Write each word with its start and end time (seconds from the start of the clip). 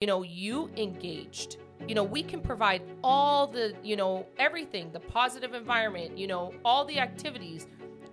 you 0.00 0.06
know, 0.06 0.22
you 0.22 0.70
engaged. 0.76 1.56
You 1.88 1.96
know, 1.96 2.04
we 2.04 2.22
can 2.22 2.40
provide 2.40 2.82
all 3.02 3.48
the, 3.48 3.74
you 3.82 3.96
know, 3.96 4.26
everything, 4.38 4.92
the 4.92 5.00
positive 5.00 5.54
environment, 5.54 6.16
you 6.16 6.28
know, 6.28 6.54
all 6.64 6.84
the 6.84 7.00
activities. 7.00 7.66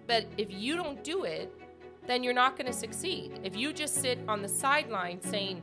But 0.08 0.26
if 0.36 0.52
you 0.52 0.76
don't 0.76 1.04
do 1.04 1.26
it, 1.26 1.54
then 2.08 2.24
you're 2.24 2.34
not 2.34 2.58
going 2.58 2.66
to 2.66 2.74
succeed. 2.74 3.40
If 3.44 3.56
you 3.56 3.72
just 3.72 4.02
sit 4.02 4.18
on 4.28 4.42
the 4.42 4.48
sideline 4.48 5.22
saying, 5.22 5.62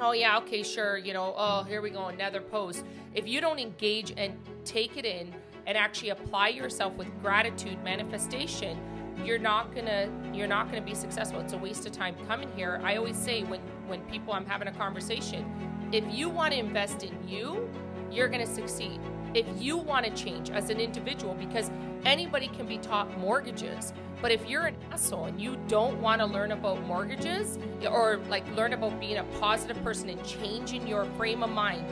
oh, 0.00 0.12
yeah, 0.12 0.38
okay, 0.38 0.62
sure, 0.62 0.98
you 0.98 1.12
know, 1.12 1.34
oh, 1.36 1.64
here 1.64 1.82
we 1.82 1.90
go, 1.90 2.06
another 2.06 2.40
post. 2.40 2.84
If 3.16 3.26
you 3.26 3.40
don't 3.40 3.58
engage 3.58 4.12
and 4.16 4.38
take 4.64 4.96
it 4.96 5.04
in 5.04 5.34
and 5.66 5.76
actually 5.76 6.10
apply 6.10 6.50
yourself 6.50 6.94
with 6.94 7.08
gratitude 7.22 7.82
manifestation, 7.82 8.78
you're 9.24 9.38
not 9.38 9.74
gonna 9.74 10.08
you're 10.32 10.46
not 10.46 10.70
gonna 10.70 10.80
be 10.80 10.94
successful. 10.94 11.40
It's 11.40 11.52
a 11.52 11.58
waste 11.58 11.84
of 11.86 11.92
time 11.92 12.14
coming 12.26 12.50
here. 12.56 12.80
I 12.82 12.96
always 12.96 13.16
say 13.16 13.42
when 13.42 13.60
when 13.90 14.00
people 14.02 14.32
I'm 14.32 14.46
having 14.46 14.68
a 14.68 14.72
conversation, 14.72 15.44
if 15.92 16.04
you 16.14 16.28
want 16.28 16.52
to 16.52 16.58
invest 16.58 17.02
in 17.02 17.28
you, 17.28 17.68
you're 18.10 18.28
gonna 18.28 18.46
succeed. 18.46 19.00
If 19.34 19.46
you 19.58 19.76
want 19.76 20.06
to 20.06 20.12
change 20.12 20.50
as 20.50 20.70
an 20.70 20.80
individual, 20.80 21.34
because 21.34 21.70
anybody 22.04 22.48
can 22.48 22.66
be 22.66 22.78
taught 22.78 23.16
mortgages, 23.18 23.92
but 24.22 24.30
if 24.30 24.48
you're 24.48 24.66
an 24.66 24.76
asshole 24.92 25.26
and 25.26 25.40
you 25.40 25.56
don't 25.68 26.00
want 26.00 26.20
to 26.20 26.26
learn 26.26 26.52
about 26.52 26.80
mortgages 26.86 27.58
or 27.88 28.18
like 28.28 28.44
learn 28.56 28.72
about 28.72 28.98
being 29.00 29.18
a 29.18 29.24
positive 29.40 29.82
person 29.82 30.08
and 30.08 30.24
changing 30.24 30.86
your 30.86 31.04
frame 31.16 31.42
of 31.42 31.50
mind, 31.50 31.84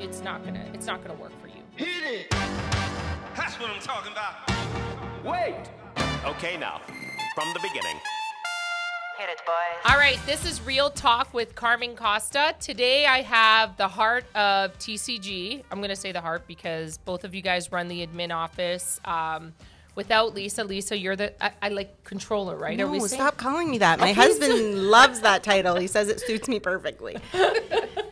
it's 0.00 0.20
not 0.22 0.44
gonna 0.44 0.64
it's 0.74 0.86
not 0.86 1.02
gonna 1.02 1.18
work 1.20 1.32
for 1.40 1.48
you. 1.48 1.62
Hit 1.76 2.02
it! 2.04 2.30
That's 3.36 3.58
what 3.60 3.70
I'm 3.70 3.80
talking 3.80 4.12
about. 4.12 4.50
Wait! 5.24 5.70
Okay, 6.24 6.56
now, 6.56 6.80
from 7.34 7.52
the 7.52 7.60
beginning. 7.60 8.00
Hit 9.16 9.28
it, 9.28 9.38
boys. 9.46 9.92
All 9.92 9.96
right, 9.96 10.18
this 10.26 10.44
is 10.44 10.60
Real 10.62 10.90
Talk 10.90 11.32
with 11.32 11.54
Carmen 11.54 11.94
Costa. 11.94 12.54
Today 12.60 13.06
I 13.06 13.22
have 13.22 13.76
the 13.76 13.86
heart 13.86 14.24
of 14.34 14.76
TCG. 14.78 15.62
I'm 15.70 15.78
going 15.78 15.90
to 15.90 15.96
say 15.96 16.10
the 16.10 16.20
heart 16.20 16.46
because 16.48 16.98
both 16.98 17.22
of 17.22 17.32
you 17.34 17.40
guys 17.40 17.70
run 17.70 17.86
the 17.86 18.04
admin 18.04 18.34
office. 18.34 19.00
Um, 19.04 19.52
without 19.94 20.34
Lisa, 20.34 20.64
Lisa, 20.64 20.98
you're 20.98 21.14
the, 21.14 21.32
I, 21.44 21.52
I 21.62 21.68
like 21.68 22.02
controller, 22.02 22.56
right? 22.56 22.74
Are 22.80 22.84
No, 22.86 22.90
we 22.90 22.98
saying- 23.00 23.20
stop 23.20 23.36
calling 23.36 23.70
me 23.70 23.78
that. 23.78 24.00
My 24.00 24.10
Okay, 24.10 24.14
husband 24.20 24.90
loves 24.90 25.20
that 25.20 25.44
title. 25.44 25.76
He 25.76 25.86
says 25.86 26.08
it 26.08 26.18
suits 26.20 26.48
me 26.48 26.58
perfectly. 26.58 27.16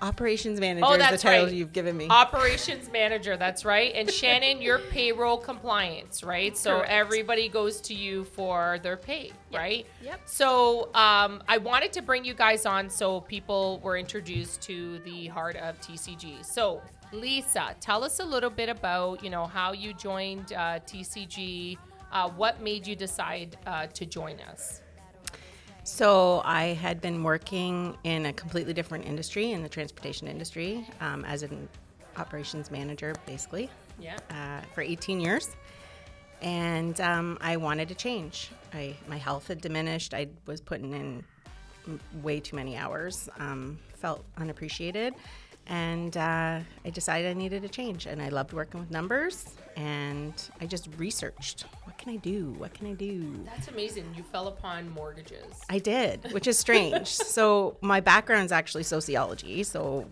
Operations 0.00 0.60
manager 0.60 0.86
Oh, 0.86 0.94
is 0.94 1.10
the 1.10 1.18
title 1.18 1.46
right. 1.46 1.54
you've 1.54 1.72
given 1.72 1.96
me. 1.96 2.08
Operations 2.08 2.90
manager, 2.92 3.36
that's 3.36 3.64
right. 3.64 3.92
And 3.94 4.10
Shannon, 4.20 4.62
you're 4.62 4.78
payroll 4.78 5.38
compliance, 5.38 6.22
right? 6.22 6.56
So 6.56 6.76
Correct. 6.78 6.90
everybody 6.92 7.48
goes 7.48 7.80
to 7.82 7.94
you 7.94 8.24
for 8.24 8.78
their 8.82 8.96
pay, 8.96 9.32
right? 9.52 9.86
Yep. 10.02 10.20
So 10.26 10.90
um, 10.94 11.42
I 11.48 11.58
wanted 11.58 11.92
to 11.94 12.02
bring 12.02 12.24
you 12.24 12.34
guys 12.34 12.64
on 12.66 12.88
so 12.88 13.22
people 13.22 13.80
were 13.82 13.96
introduced 13.96 14.60
to 14.62 14.98
the 15.00 15.26
heart 15.28 15.56
of 15.56 15.80
TCG. 15.80 16.44
So 16.44 16.80
Lisa, 17.12 17.74
tell 17.80 18.04
us 18.04 18.20
a 18.20 18.24
little 18.24 18.50
bit 18.50 18.68
about 18.68 19.24
you 19.24 19.30
know 19.30 19.46
how 19.46 19.72
you 19.72 19.94
joined 19.94 20.52
uh, 20.52 20.78
TCG. 20.86 21.76
Uh, 22.12 22.30
what 22.30 22.62
made 22.62 22.86
you 22.86 22.94
decide 22.96 23.56
uh, 23.66 23.86
to 23.88 24.06
join 24.06 24.38
us? 24.40 24.80
So 25.88 26.42
I 26.44 26.74
had 26.74 27.00
been 27.00 27.22
working 27.22 27.96
in 28.04 28.26
a 28.26 28.32
completely 28.34 28.74
different 28.74 29.06
industry, 29.06 29.52
in 29.52 29.62
the 29.62 29.70
transportation 29.70 30.28
industry, 30.28 30.86
um, 31.00 31.24
as 31.24 31.42
an 31.42 31.66
operations 32.18 32.70
manager, 32.70 33.14
basically, 33.26 33.70
Yeah. 33.98 34.18
uh, 34.30 34.60
for 34.74 34.82
18 34.82 35.18
years. 35.18 35.56
And 36.42 37.00
um, 37.00 37.38
I 37.40 37.56
wanted 37.56 37.88
to 37.88 37.94
change. 37.94 38.50
I, 38.74 38.96
my 39.08 39.16
health 39.16 39.48
had 39.48 39.62
diminished. 39.62 40.12
I 40.12 40.28
was 40.44 40.60
putting 40.60 40.92
in 40.92 41.24
way 42.22 42.38
too 42.38 42.54
many 42.54 42.76
hours, 42.76 43.30
um, 43.38 43.78
felt 43.94 44.22
unappreciated. 44.36 45.14
And 45.68 46.18
uh, 46.18 46.60
I 46.84 46.90
decided 46.90 47.30
I 47.30 47.32
needed 47.32 47.64
a 47.64 47.68
change. 47.68 48.04
And 48.04 48.20
I 48.20 48.28
loved 48.28 48.52
working 48.52 48.78
with 48.78 48.90
numbers. 48.90 49.46
And 49.78 50.34
I 50.60 50.66
just 50.66 50.88
researched 50.96 51.64
what 51.84 51.96
can 51.98 52.12
I 52.12 52.16
do? 52.16 52.52
What 52.58 52.74
can 52.74 52.88
I 52.88 52.94
do? 52.94 53.44
That's 53.44 53.68
amazing. 53.68 54.12
You 54.16 54.24
fell 54.24 54.48
upon 54.48 54.90
mortgages. 54.90 55.54
I 55.70 55.78
did, 55.78 56.32
which 56.32 56.48
is 56.48 56.58
strange. 56.58 57.06
so 57.36 57.76
my 57.80 58.00
background 58.00 58.44
is 58.46 58.50
actually 58.52 58.82
sociology, 58.82 59.62
so 59.62 60.04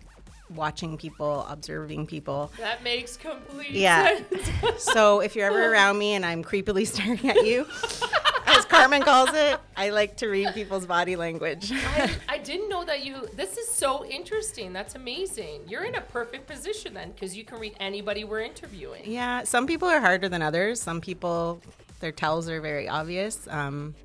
watching 0.55 0.97
people, 0.97 1.45
observing 1.49 2.07
people. 2.07 2.49
That 2.57 2.81
makes 2.81 3.17
complete 3.17 3.71
Yeah. 3.71 4.17
sense. 4.29 4.83
So 4.83 5.19
if 5.19 5.35
you're 5.35 5.47
ever 5.47 5.69
around 5.69 5.97
me 5.97 6.13
and 6.13 6.25
I'm 6.25 6.45
creepily 6.45 6.87
staring 6.93 7.29
at 7.29 7.45
you, 7.45 7.67
Carmen 8.69 9.01
calls 9.01 9.29
it, 9.33 9.59
I 9.75 9.89
like 9.89 10.17
to 10.17 10.27
read 10.27 10.53
people's 10.53 10.85
body 10.85 11.15
language. 11.15 11.71
I, 11.71 12.11
I 12.29 12.37
didn't 12.37 12.69
know 12.69 12.83
that 12.85 13.03
you. 13.03 13.27
This 13.33 13.57
is 13.57 13.67
so 13.67 14.05
interesting. 14.05 14.73
That's 14.73 14.95
amazing. 14.95 15.61
You're 15.67 15.83
in 15.83 15.95
a 15.95 16.01
perfect 16.01 16.47
position 16.47 16.93
then, 16.93 17.11
because 17.11 17.35
you 17.35 17.43
can 17.45 17.59
read 17.59 17.75
anybody 17.79 18.23
we're 18.23 18.41
interviewing. 18.41 19.03
Yeah, 19.05 19.43
some 19.43 19.67
people 19.67 19.87
are 19.87 19.99
harder 19.99 20.29
than 20.29 20.41
others. 20.41 20.81
Some 20.81 21.01
people, 21.01 21.61
their 21.99 22.11
tells 22.11 22.49
are 22.49 22.61
very 22.61 22.87
obvious. 22.87 23.47
Um, 23.47 23.95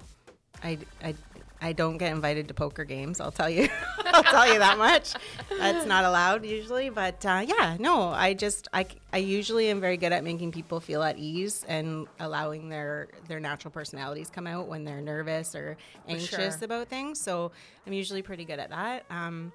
I, 0.63 0.79
I, 1.03 1.15
I 1.63 1.73
don't 1.73 1.97
get 1.97 2.11
invited 2.11 2.49
to 2.49 2.55
poker 2.55 2.85
games. 2.85 3.21
I'll 3.21 3.31
tell 3.31 3.49
you. 3.49 3.69
I'll 4.07 4.25
tell 4.25 4.53
you 4.53 4.59
that 4.59 4.79
much. 4.79 5.15
That's 5.49 5.87
not 5.87 6.05
allowed 6.05 6.45
usually. 6.45 6.91
But 6.91 7.25
uh, 7.25 7.45
yeah, 7.47 7.77
no. 7.79 8.09
I 8.09 8.35
just 8.35 8.69
I, 8.73 8.87
I 9.13 9.19
usually 9.19 9.69
am 9.69 9.81
very 9.81 9.97
good 9.97 10.13
at 10.13 10.25
making 10.25 10.51
people 10.51 10.81
feel 10.81 11.03
at 11.05 11.19
ease 11.19 11.65
and 11.69 12.09
allowing 12.19 12.69
their 12.69 13.09
their 13.29 13.39
natural 13.39 13.71
personalities 13.71 14.29
come 14.29 14.49
out 14.49 14.67
when 14.67 14.85
they're 14.85 15.01
nervous 15.01 15.55
or 15.55 15.77
anxious 16.09 16.57
sure. 16.59 16.65
about 16.65 16.89
things. 16.89 17.21
So 17.21 17.53
I'm 17.87 17.93
usually 17.93 18.23
pretty 18.23 18.45
good 18.45 18.59
at 18.59 18.71
that. 18.71 19.05
Um, 19.09 19.53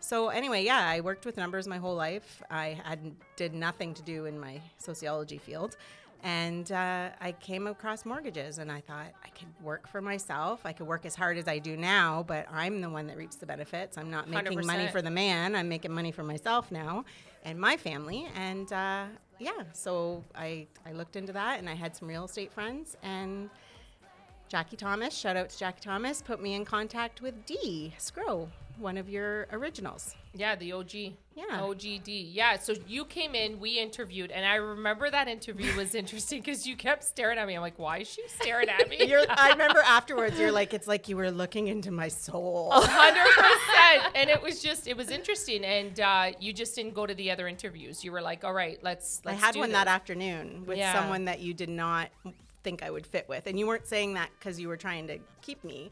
so 0.00 0.28
anyway, 0.28 0.64
yeah, 0.64 0.86
I 0.86 1.00
worked 1.00 1.26
with 1.26 1.36
numbers 1.36 1.66
my 1.66 1.78
whole 1.78 1.96
life. 1.96 2.42
I 2.50 2.80
had 2.84 3.14
did 3.36 3.52
nothing 3.52 3.94
to 3.94 4.02
do 4.02 4.26
in 4.26 4.38
my 4.38 4.60
sociology 4.78 5.38
field, 5.38 5.76
and 6.22 6.70
uh, 6.72 7.10
I 7.20 7.32
came 7.32 7.66
across 7.66 8.04
mortgages, 8.04 8.58
and 8.58 8.72
I 8.72 8.80
thought 8.80 9.06
I 9.24 9.28
could 9.28 9.48
work 9.62 9.88
for 9.88 10.00
myself. 10.00 10.60
I 10.64 10.72
could 10.72 10.86
work 10.86 11.06
as 11.06 11.14
hard 11.14 11.38
as 11.38 11.46
I 11.46 11.58
do 11.58 11.76
now, 11.76 12.24
but 12.26 12.46
I'm 12.50 12.80
the 12.80 12.90
one 12.90 13.06
that 13.06 13.16
reaps 13.16 13.36
the 13.36 13.46
benefits. 13.46 13.96
I'm 13.96 14.10
not 14.10 14.28
making 14.28 14.66
money 14.66 14.86
100%. 14.86 14.90
for 14.90 15.02
the 15.02 15.10
man. 15.10 15.54
I'm 15.54 15.68
making 15.68 15.92
money 15.92 16.10
for 16.10 16.24
myself 16.24 16.72
now 16.72 17.04
and 17.44 17.58
my 17.58 17.76
family. 17.76 18.28
And 18.34 18.72
uh, 18.72 19.04
yeah, 19.38 19.62
so 19.72 20.24
I 20.34 20.66
I 20.84 20.92
looked 20.92 21.16
into 21.16 21.32
that, 21.34 21.60
and 21.60 21.68
I 21.68 21.74
had 21.74 21.96
some 21.96 22.08
real 22.08 22.24
estate 22.24 22.52
friends 22.52 22.96
and. 23.02 23.50
Jackie 24.48 24.76
Thomas, 24.76 25.14
shout 25.14 25.36
out 25.36 25.50
to 25.50 25.58
Jackie 25.58 25.80
Thomas, 25.82 26.22
put 26.22 26.40
me 26.40 26.54
in 26.54 26.64
contact 26.64 27.20
with 27.20 27.44
D 27.44 27.92
Scrow, 27.98 28.48
one 28.78 28.96
of 28.96 29.08
your 29.08 29.46
originals. 29.52 30.14
Yeah, 30.34 30.54
the 30.56 30.72
OG. 30.72 30.94
Yeah. 31.34 31.60
OGD. 31.60 32.30
Yeah. 32.32 32.58
So 32.58 32.74
you 32.86 33.04
came 33.04 33.34
in, 33.34 33.60
we 33.60 33.78
interviewed, 33.78 34.30
and 34.30 34.46
I 34.46 34.54
remember 34.54 35.10
that 35.10 35.28
interview 35.28 35.74
was 35.76 35.94
interesting 36.02 36.40
because 36.40 36.66
you 36.66 36.76
kept 36.76 37.04
staring 37.04 37.38
at 37.38 37.46
me. 37.46 37.56
I'm 37.56 37.60
like, 37.60 37.78
why 37.78 37.98
is 37.98 38.08
she 38.08 38.22
staring 38.28 38.68
at 38.68 38.88
me? 38.88 39.04
You're, 39.06 39.24
I 39.28 39.50
remember 39.50 39.80
afterwards, 39.84 40.38
you're 40.38 40.52
like, 40.52 40.72
it's 40.72 40.86
like 40.86 41.08
you 41.08 41.16
were 41.16 41.30
looking 41.30 41.66
into 41.68 41.90
my 41.90 42.08
soul. 42.08 42.70
Hundred 42.72 43.26
percent, 43.34 44.14
and 44.16 44.30
it 44.30 44.40
was 44.42 44.62
just 44.62 44.86
it 44.86 44.96
was 44.96 45.10
interesting, 45.10 45.64
and 45.64 45.98
uh, 46.00 46.32
you 46.40 46.52
just 46.52 46.74
didn't 46.74 46.94
go 46.94 47.04
to 47.06 47.14
the 47.14 47.30
other 47.30 47.48
interviews. 47.48 48.02
You 48.04 48.12
were 48.12 48.22
like, 48.22 48.44
"All 48.44 48.52
right, 48.54 48.78
let's." 48.82 49.20
I 49.26 49.30
let's 49.30 49.42
had 49.42 49.54
do 49.54 49.60
one 49.60 49.70
this. 49.70 49.76
that 49.78 49.88
afternoon 49.88 50.64
with 50.66 50.78
Yeah. 50.78 50.92
someone 50.98 51.24
that 51.26 51.40
you 51.40 51.52
did 51.54 51.68
not 51.68 52.08
think 52.62 52.82
I 52.82 52.90
would 52.90 53.06
fit 53.06 53.28
with. 53.28 53.46
And 53.46 53.58
you 53.58 53.66
weren't 53.66 53.86
saying 53.86 54.14
that 54.14 54.30
because 54.38 54.58
you 54.60 54.68
were 54.68 54.76
trying 54.76 55.06
to 55.08 55.18
keep 55.42 55.62
me. 55.64 55.90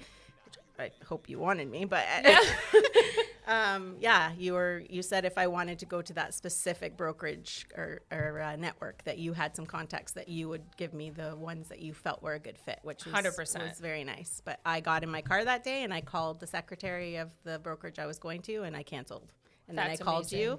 I 0.79 0.91
hope 1.07 1.29
you 1.29 1.39
wanted 1.39 1.71
me, 1.71 1.87
but 1.87 2.05
um, 3.47 3.97
yeah, 3.99 4.33
you 4.37 4.53
were. 4.53 4.83
You 4.91 5.01
said 5.01 5.25
if 5.25 5.39
I 5.39 5.47
wanted 5.47 5.79
to 5.79 5.87
go 5.87 6.03
to 6.03 6.13
that 6.15 6.35
specific 6.35 6.99
brokerage 6.99 7.67
or, 7.77 8.01
or 8.13 8.41
uh, 8.41 8.57
network, 8.57 9.03
that 9.05 9.17
you 9.17 9.33
had 9.33 9.57
some 9.57 9.65
contacts 9.65 10.13
that 10.13 10.29
you 10.29 10.51
would 10.51 10.65
give 10.77 10.93
me 10.93 11.09
the 11.09 11.35
ones 11.35 11.69
that 11.69 11.81
you 11.81 11.95
felt 11.95 12.23
were 12.23 12.35
a 12.35 12.39
good 12.39 12.59
fit, 12.59 12.81
which 12.83 13.07
was, 13.07 13.15
100%. 13.15 13.69
was 13.69 13.81
very 13.81 14.05
nice. 14.05 14.43
But 14.45 14.61
I 14.67 14.81
got 14.81 15.03
in 15.03 15.11
my 15.11 15.23
car 15.23 15.45
that 15.45 15.65
day 15.65 15.83
and 15.83 15.95
I 15.95 16.03
called 16.03 16.41
the 16.41 16.47
secretary 16.47 17.17
of 17.17 17.31
the 17.45 17.59
brokerage 17.59 17.99
I 17.99 18.05
was 18.05 18.19
going 18.19 18.43
to, 18.43 18.65
and 18.65 18.77
I 18.77 18.83
canceled. 18.83 19.33
And 19.69 19.79
then 19.79 19.91
I 19.91 19.97
called 19.97 20.25
amazing. 20.25 20.41
you, 20.41 20.59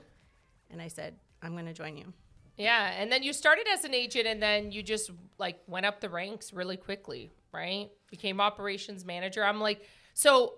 and 0.72 0.82
I 0.82 0.88
said 0.88 1.16
I'm 1.42 1.52
going 1.52 1.66
to 1.66 1.74
join 1.74 1.96
you. 1.96 2.12
Yeah, 2.58 2.92
and 2.98 3.12
then 3.12 3.22
you 3.22 3.34
started 3.34 3.68
as 3.72 3.84
an 3.84 3.94
agent, 3.94 4.26
and 4.26 4.42
then 4.42 4.72
you 4.72 4.82
just 4.82 5.12
like 5.38 5.60
went 5.68 5.86
up 5.86 6.02
the 6.02 6.10
ranks 6.10 6.52
really 6.52 6.78
quickly, 6.78 7.32
right? 7.54 7.90
Became 8.10 8.42
operations 8.42 9.06
manager. 9.06 9.44
I'm 9.44 9.62
like, 9.62 9.82
so 10.16 10.56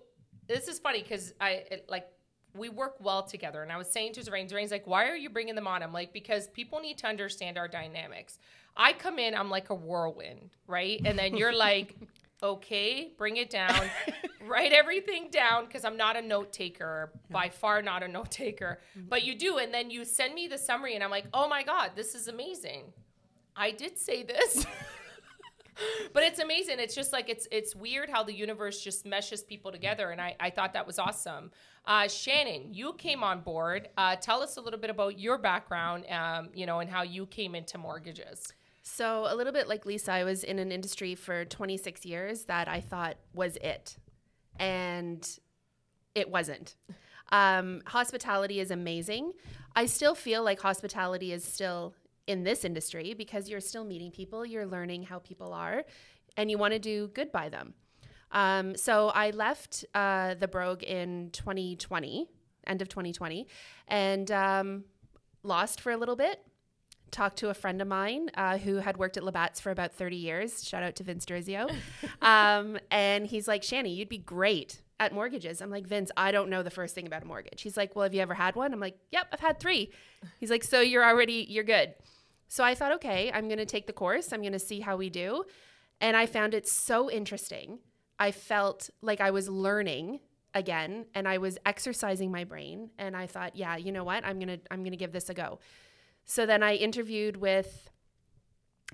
this 0.47 0.67
is 0.69 0.79
funny 0.79 1.01
because 1.01 1.33
I 1.41 1.49
it, 1.71 1.85
like 1.89 2.07
we 2.55 2.69
work 2.69 2.95
well 3.01 3.23
together, 3.23 3.61
and 3.63 3.71
I 3.71 3.77
was 3.77 3.89
saying 3.89 4.13
to 4.13 4.21
Zervain, 4.21 4.49
Zervain's 4.49 4.71
like, 4.71 4.87
why 4.87 5.09
are 5.09 5.15
you 5.15 5.29
bringing 5.29 5.55
them 5.55 5.67
on? 5.67 5.83
I'm 5.83 5.93
like, 5.93 6.13
because 6.13 6.47
people 6.47 6.79
need 6.79 6.97
to 6.99 7.07
understand 7.07 7.57
our 7.57 7.67
dynamics. 7.67 8.39
I 8.77 8.93
come 8.93 9.19
in, 9.19 9.35
I'm 9.35 9.49
like 9.49 9.69
a 9.69 9.75
whirlwind, 9.75 10.55
right? 10.67 11.01
And 11.03 11.19
then 11.19 11.35
you're 11.35 11.55
like, 11.55 11.95
okay, 12.43 13.11
bring 13.17 13.35
it 13.37 13.49
down, 13.49 13.89
write 14.47 14.71
everything 14.71 15.29
down 15.31 15.65
because 15.65 15.85
I'm 15.85 15.97
not 15.97 16.15
a 16.15 16.21
note 16.21 16.51
taker, 16.51 17.11
by 17.29 17.49
far 17.49 17.81
not 17.81 18.03
a 18.03 18.07
note 18.07 18.31
taker. 18.31 18.79
But 18.95 19.23
you 19.23 19.35
do, 19.35 19.57
and 19.57 19.73
then 19.73 19.89
you 19.89 20.05
send 20.05 20.33
me 20.33 20.47
the 20.47 20.57
summary, 20.57 20.95
and 20.95 21.03
I'm 21.03 21.11
like, 21.11 21.25
oh 21.33 21.47
my 21.47 21.63
god, 21.63 21.91
this 21.95 22.15
is 22.15 22.27
amazing. 22.27 22.93
I 23.55 23.71
did 23.71 23.97
say 23.97 24.23
this. 24.23 24.65
but 26.13 26.23
it's 26.23 26.39
amazing. 26.39 26.79
It's 26.79 26.95
just 26.95 27.13
like 27.13 27.29
it's 27.29 27.47
it's 27.51 27.75
weird 27.75 28.09
how 28.09 28.23
the 28.23 28.33
universe 28.33 28.81
just 28.81 29.05
meshes 29.05 29.43
people 29.43 29.71
together, 29.71 30.11
and 30.11 30.21
I 30.21 30.35
I 30.39 30.49
thought 30.49 30.73
that 30.73 30.87
was 30.87 30.99
awesome. 30.99 31.51
Uh, 31.85 32.07
Shannon, 32.07 32.73
you 32.73 32.93
came 32.93 33.23
on 33.23 33.41
board. 33.41 33.89
Uh, 33.97 34.15
tell 34.15 34.43
us 34.43 34.57
a 34.57 34.61
little 34.61 34.79
bit 34.79 34.89
about 34.89 35.17
your 35.17 35.37
background, 35.37 36.05
um, 36.09 36.49
you 36.53 36.65
know, 36.65 36.79
and 36.79 36.89
how 36.89 37.01
you 37.01 37.25
came 37.25 37.55
into 37.55 37.77
mortgages. 37.77 38.53
So, 38.83 39.27
a 39.29 39.35
little 39.35 39.53
bit 39.53 39.67
like 39.67 39.85
Lisa, 39.85 40.11
I 40.11 40.23
was 40.23 40.43
in 40.43 40.59
an 40.59 40.71
industry 40.71 41.15
for 41.15 41.45
26 41.45 42.05
years 42.05 42.45
that 42.45 42.67
I 42.67 42.81
thought 42.81 43.17
was 43.33 43.55
it. 43.57 43.97
And 44.59 45.27
it 46.15 46.29
wasn't. 46.29 46.75
Um, 47.31 47.81
hospitality 47.85 48.59
is 48.59 48.71
amazing. 48.71 49.33
I 49.75 49.85
still 49.85 50.15
feel 50.15 50.43
like 50.43 50.59
hospitality 50.59 51.31
is 51.31 51.43
still 51.43 51.93
in 52.27 52.43
this 52.43 52.65
industry 52.65 53.13
because 53.13 53.49
you're 53.49 53.61
still 53.61 53.83
meeting 53.83 54.11
people, 54.11 54.45
you're 54.45 54.65
learning 54.65 55.03
how 55.03 55.19
people 55.19 55.53
are, 55.53 55.83
and 56.37 56.51
you 56.51 56.57
want 56.57 56.73
to 56.73 56.79
do 56.79 57.07
good 57.09 57.31
by 57.31 57.49
them. 57.49 57.73
Um, 58.31 58.75
so 58.75 59.09
I 59.09 59.31
left 59.31 59.85
uh, 59.95 60.35
the 60.35 60.47
Brogue 60.47 60.83
in 60.83 61.29
2020, 61.31 62.27
end 62.67 62.81
of 62.81 62.89
2020, 62.89 63.47
and 63.87 64.29
um, 64.31 64.83
lost 65.43 65.81
for 65.81 65.91
a 65.91 65.97
little 65.97 66.15
bit. 66.15 66.39
Talked 67.11 67.37
to 67.37 67.49
a 67.49 67.53
friend 67.53 67.81
of 67.81 67.87
mine 67.87 68.29
uh, 68.35 68.57
who 68.57 68.77
had 68.77 68.97
worked 68.97 69.17
at 69.17 69.23
Labatt's 69.23 69.59
for 69.59 69.71
about 69.71 69.93
30 69.93 70.15
years. 70.15 70.67
Shout 70.67 70.83
out 70.83 70.95
to 70.97 71.03
Vince 71.03 71.25
Durizio. 71.25 71.73
um, 72.21 72.77
and 72.91 73.25
he's 73.25 73.47
like, 73.47 73.61
Shani, 73.61 73.95
you'd 73.95 74.09
be 74.09 74.17
great 74.17 74.81
at 74.99 75.13
mortgages. 75.13 75.61
I'm 75.61 75.69
like, 75.69 75.87
Vince, 75.87 76.11
I 76.17 76.31
don't 76.31 76.49
know 76.49 76.61
the 76.61 76.69
first 76.69 76.93
thing 76.93 77.07
about 77.07 77.23
a 77.23 77.25
mortgage. 77.25 77.61
He's 77.61 77.77
like, 77.77 77.95
Well, 77.95 78.03
have 78.03 78.13
you 78.13 78.21
ever 78.21 78.33
had 78.33 78.55
one? 78.55 78.73
I'm 78.73 78.79
like, 78.79 78.97
Yep, 79.11 79.27
I've 79.31 79.39
had 79.39 79.59
three. 79.59 79.91
He's 80.39 80.49
like, 80.51 80.63
So 80.63 80.81
you're 80.81 81.05
already, 81.05 81.45
you're 81.49 81.63
good. 81.63 81.93
So 82.49 82.63
I 82.63 82.73
thought, 82.75 82.91
okay, 82.93 83.31
I'm 83.31 83.47
going 83.47 83.59
to 83.59 83.65
take 83.65 83.85
the 83.85 83.93
course. 83.93 84.33
I'm 84.33 84.41
going 84.41 84.53
to 84.53 84.59
see 84.59 84.79
how 84.79 84.97
we 84.97 85.09
do. 85.09 85.43
And 86.01 86.17
I 86.17 86.25
found 86.25 86.53
it 86.55 86.67
so 86.67 87.09
interesting. 87.09 87.79
I 88.17 88.31
felt 88.31 88.89
like 89.01 89.21
I 89.21 89.31
was 89.31 89.47
learning 89.47 90.19
again 90.55 91.05
and 91.13 91.27
I 91.27 91.37
was 91.37 91.59
exercising 91.65 92.31
my 92.31 92.43
brain 92.43 92.89
and 92.97 93.15
I 93.15 93.27
thought, 93.27 93.55
yeah, 93.55 93.77
you 93.77 93.91
know 93.91 94.03
what? 94.03 94.25
I'm 94.25 94.39
going 94.39 94.59
to 94.59 94.59
I'm 94.71 94.79
going 94.79 94.91
to 94.91 94.97
give 94.97 95.11
this 95.11 95.29
a 95.29 95.33
go. 95.33 95.59
So 96.29 96.45
then 96.45 96.61
I 96.61 96.75
interviewed 96.75 97.37
with 97.37 97.89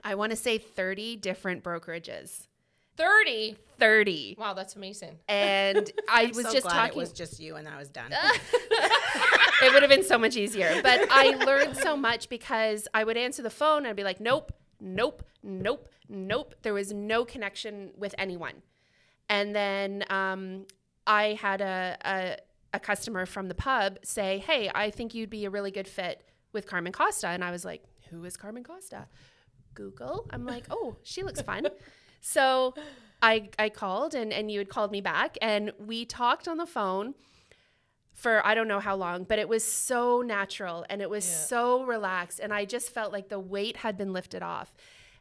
I 0.06 0.16
want 0.16 0.30
to 0.32 0.38
say 0.38 0.58
30 0.58 1.18
different 1.18 1.64
brokerages. 1.64 2.48
30. 2.96 3.58
30. 3.78 4.36
Wow, 4.40 4.54
that's 4.54 4.78
amazing. 4.78 5.20
And 5.28 5.92
I 6.10 6.28
was 6.28 6.46
so 6.46 6.54
just 6.54 6.70
talking 6.70 6.94
It 6.94 6.96
was 6.96 7.12
just 7.12 7.42
you, 7.42 7.58
and 7.58 7.68
that 7.68 7.78
was 7.78 7.90
done. 7.90 8.14
it 8.72 9.74
would 9.74 9.84
have 9.84 9.90
been 9.90 10.06
so 10.06 10.18
much 10.18 10.38
easier. 10.38 10.80
But 10.82 11.08
I 11.12 11.36
learned 11.46 11.76
so 11.76 11.98
much 11.98 12.30
because 12.30 12.88
I 12.94 13.04
would 13.04 13.18
answer 13.18 13.42
the 13.42 13.50
phone 13.50 13.80
and 13.80 13.88
I'd 13.88 13.98
be 13.98 14.06
like, 14.06 14.22
nope, 14.22 14.54
nope, 14.80 15.22
nope, 15.44 15.90
nope. 16.08 16.56
There 16.62 16.74
was 16.74 16.94
no 16.94 17.26
connection 17.26 17.92
with 17.98 18.16
anyone. 18.18 18.62
And 19.30 19.54
then 19.54 20.06
um, 20.10 20.68
I 21.06 21.38
had 21.42 21.60
a, 21.60 21.98
a, 22.06 22.38
a 22.76 22.80
customer 22.80 23.26
from 23.26 23.50
the 23.50 23.56
pub 23.56 24.00
say, 24.04 24.38
hey, 24.38 24.72
I 24.74 24.90
think 24.90 25.14
you'd 25.14 25.30
be 25.30 25.44
a 25.44 25.50
really 25.50 25.72
good 25.72 25.88
fit 25.90 26.25
with 26.56 26.66
Carmen 26.66 26.92
Costa. 26.92 27.28
And 27.28 27.44
I 27.44 27.52
was 27.52 27.64
like, 27.64 27.84
who 28.10 28.26
is 28.26 28.36
Carmen 28.36 28.64
Costa? 28.64 29.06
Google. 29.76 30.26
I'm 30.32 30.46
like, 30.46 30.66
oh, 30.72 30.96
she 31.04 31.22
looks 31.22 31.42
fun. 31.42 31.68
So 32.28 32.74
I, 33.22 33.50
I 33.60 33.70
called 33.70 34.16
and, 34.16 34.34
and 34.34 34.50
you 34.50 34.58
had 34.58 34.68
called 34.68 34.92
me 34.92 35.00
back 35.00 35.38
and 35.44 35.72
we 35.78 36.06
talked 36.06 36.48
on 36.48 36.58
the 36.58 36.66
phone 36.66 37.14
for 38.16 38.44
I 38.44 38.56
don't 38.56 38.68
know 38.68 38.80
how 38.80 38.96
long, 38.96 39.26
but 39.26 39.38
it 39.38 39.48
was 39.48 39.64
so 39.64 40.24
natural 40.26 40.88
and 40.90 41.04
it 41.04 41.10
was 41.10 41.24
so 41.24 41.84
relaxed. 41.84 42.40
And 42.40 42.52
I 42.52 42.66
just 42.66 42.90
felt 42.90 43.14
like 43.14 43.30
the 43.30 43.40
weight 43.40 43.78
had 43.78 43.96
been 43.96 44.12
lifted 44.12 44.42
off. 44.42 44.74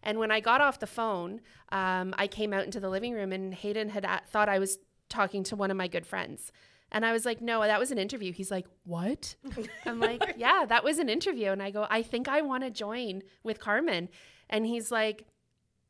And 0.02 0.18
when 0.18 0.30
I 0.30 0.40
got 0.40 0.62
off 0.62 0.78
the 0.78 0.86
phone, 0.86 1.42
um, 1.72 2.14
I 2.16 2.26
came 2.26 2.54
out 2.54 2.64
into 2.64 2.80
the 2.80 2.88
living 2.88 3.12
room 3.12 3.32
and 3.32 3.52
Hayden 3.52 3.90
had 3.90 4.06
thought 4.30 4.48
I 4.48 4.58
was 4.58 4.78
talking 5.10 5.44
to 5.44 5.56
one 5.56 5.70
of 5.70 5.76
my 5.76 5.88
good 5.88 6.06
friends. 6.06 6.52
And 6.94 7.04
I 7.04 7.12
was 7.12 7.26
like, 7.26 7.42
no, 7.42 7.60
that 7.60 7.78
was 7.80 7.90
an 7.90 7.98
interview. 7.98 8.32
He's 8.32 8.50
like, 8.52 8.66
what? 8.84 9.34
I'm 9.86 9.98
like, 10.00 10.22
yeah, 10.38 10.64
that 10.66 10.84
was 10.84 10.98
an 10.98 11.08
interview. 11.08 11.50
And 11.50 11.62
I 11.62 11.70
go, 11.70 11.86
I 11.90 12.02
think 12.02 12.28
I 12.28 12.40
want 12.40 12.62
to 12.62 12.70
join 12.70 13.22
with 13.42 13.58
Carmen. 13.60 14.08
And 14.48 14.64
he's 14.64 14.90
like, 14.92 15.26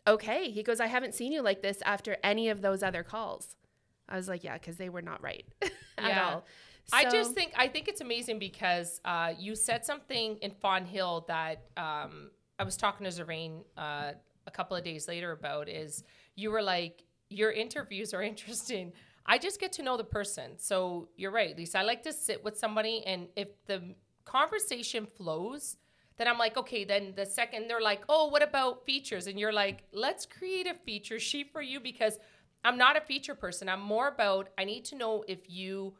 okay. 0.08 0.50
He 0.50 0.62
goes, 0.62 0.80
I 0.80 0.86
haven't 0.86 1.14
seen 1.14 1.30
you 1.30 1.42
like 1.42 1.60
this 1.62 1.82
after 1.84 2.16
any 2.24 2.48
of 2.48 2.62
those 2.62 2.82
other 2.82 3.02
calls. 3.02 3.54
I 4.08 4.16
was 4.16 4.28
like, 4.28 4.42
yeah, 4.42 4.54
because 4.54 4.76
they 4.76 4.88
were 4.88 5.02
not 5.02 5.22
right 5.22 5.44
at 5.62 5.70
Yeah. 5.98 6.26
all. 6.26 6.44
I 6.92 7.04
just 7.04 7.32
think 7.32 7.52
I 7.56 7.68
think 7.68 7.88
it's 7.88 8.02
amazing 8.02 8.38
because 8.38 9.00
uh, 9.06 9.32
you 9.38 9.54
said 9.56 9.84
something 9.86 10.36
in 10.42 10.50
Fonthill 10.50 11.24
that 11.28 11.62
um, 11.78 12.30
I 12.58 12.64
was 12.64 12.76
talking 12.76 13.04
to 13.04 13.10
Zervain 13.10 13.62
uh, 13.78 14.12
a 14.46 14.50
couple 14.50 14.76
of 14.76 14.84
days 14.84 15.08
later 15.08 15.32
about 15.32 15.68
is 15.68 16.04
you 16.36 16.50
were 16.50 16.62
like 16.62 17.04
your 17.30 17.50
interviews 17.52 18.12
are 18.12 18.22
interesting. 18.32 18.92
I 19.26 19.38
just 19.38 19.60
get 19.60 19.72
to 19.74 19.82
know 19.82 19.96
the 19.96 20.04
person. 20.04 20.58
So 20.58 21.08
you're 21.16 21.30
right, 21.30 21.56
Lisa. 21.56 21.78
I 21.78 21.82
like 21.82 22.02
to 22.04 22.12
sit 22.12 22.44
with 22.44 22.58
somebody, 22.58 23.02
and 23.06 23.28
if 23.36 23.48
the 23.66 23.94
conversation 24.24 25.06
flows, 25.06 25.76
then 26.16 26.28
I'm 26.28 26.38
like, 26.38 26.56
okay. 26.56 26.84
Then 26.84 27.12
the 27.16 27.26
second 27.26 27.68
they're 27.68 27.80
like, 27.80 28.04
oh, 28.08 28.28
what 28.28 28.42
about 28.42 28.84
features? 28.84 29.26
And 29.26 29.38
you're 29.38 29.52
like, 29.52 29.84
let's 29.92 30.26
create 30.26 30.66
a 30.66 30.74
feature 30.74 31.18
sheet 31.18 31.52
for 31.52 31.62
you 31.62 31.80
because 31.80 32.18
I'm 32.64 32.78
not 32.78 32.96
a 32.96 33.00
feature 33.00 33.34
person. 33.34 33.68
I'm 33.68 33.80
more 33.80 34.08
about 34.08 34.48
I 34.56 34.64
need 34.64 34.84
to 34.86 34.96
know 34.96 35.24
if 35.28 35.40
you 35.48 35.94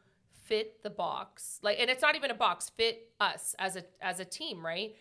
fit 0.45 0.81
the 0.83 0.89
box. 0.89 1.59
Like 1.61 1.77
and 1.79 1.89
it's 1.89 2.01
not 2.01 2.15
even 2.15 2.31
a 2.31 2.35
box, 2.35 2.71
fit 2.75 3.11
us 3.19 3.55
as 3.59 3.75
a 3.75 3.83
as 4.01 4.19
a 4.19 4.25
team, 4.25 4.65
right? 4.65 4.95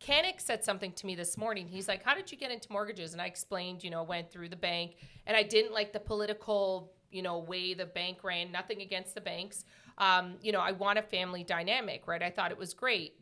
Kanik 0.00 0.40
said 0.40 0.64
something 0.64 0.92
to 0.92 1.06
me 1.06 1.14
this 1.14 1.38
morning. 1.38 1.68
He's 1.68 1.86
like, 1.86 2.02
"How 2.02 2.14
did 2.14 2.32
you 2.32 2.38
get 2.38 2.50
into 2.50 2.72
mortgages?" 2.72 3.12
And 3.12 3.22
I 3.22 3.26
explained, 3.26 3.84
you 3.84 3.90
know, 3.90 4.02
went 4.02 4.32
through 4.32 4.48
the 4.48 4.56
bank, 4.56 4.96
and 5.26 5.36
I 5.36 5.44
didn't 5.44 5.72
like 5.72 5.92
the 5.92 6.00
political, 6.00 6.92
you 7.12 7.22
know, 7.22 7.38
way 7.38 7.74
the 7.74 7.86
bank 7.86 8.24
ran. 8.24 8.50
Nothing 8.50 8.82
against 8.82 9.14
the 9.14 9.20
banks. 9.20 9.64
Um, 9.98 10.34
you 10.42 10.52
know, 10.52 10.60
I 10.60 10.72
want 10.72 10.98
a 10.98 11.02
family 11.02 11.44
dynamic, 11.44 12.06
right? 12.06 12.22
I 12.22 12.30
thought 12.30 12.50
it 12.50 12.58
was 12.58 12.74
great 12.74 13.14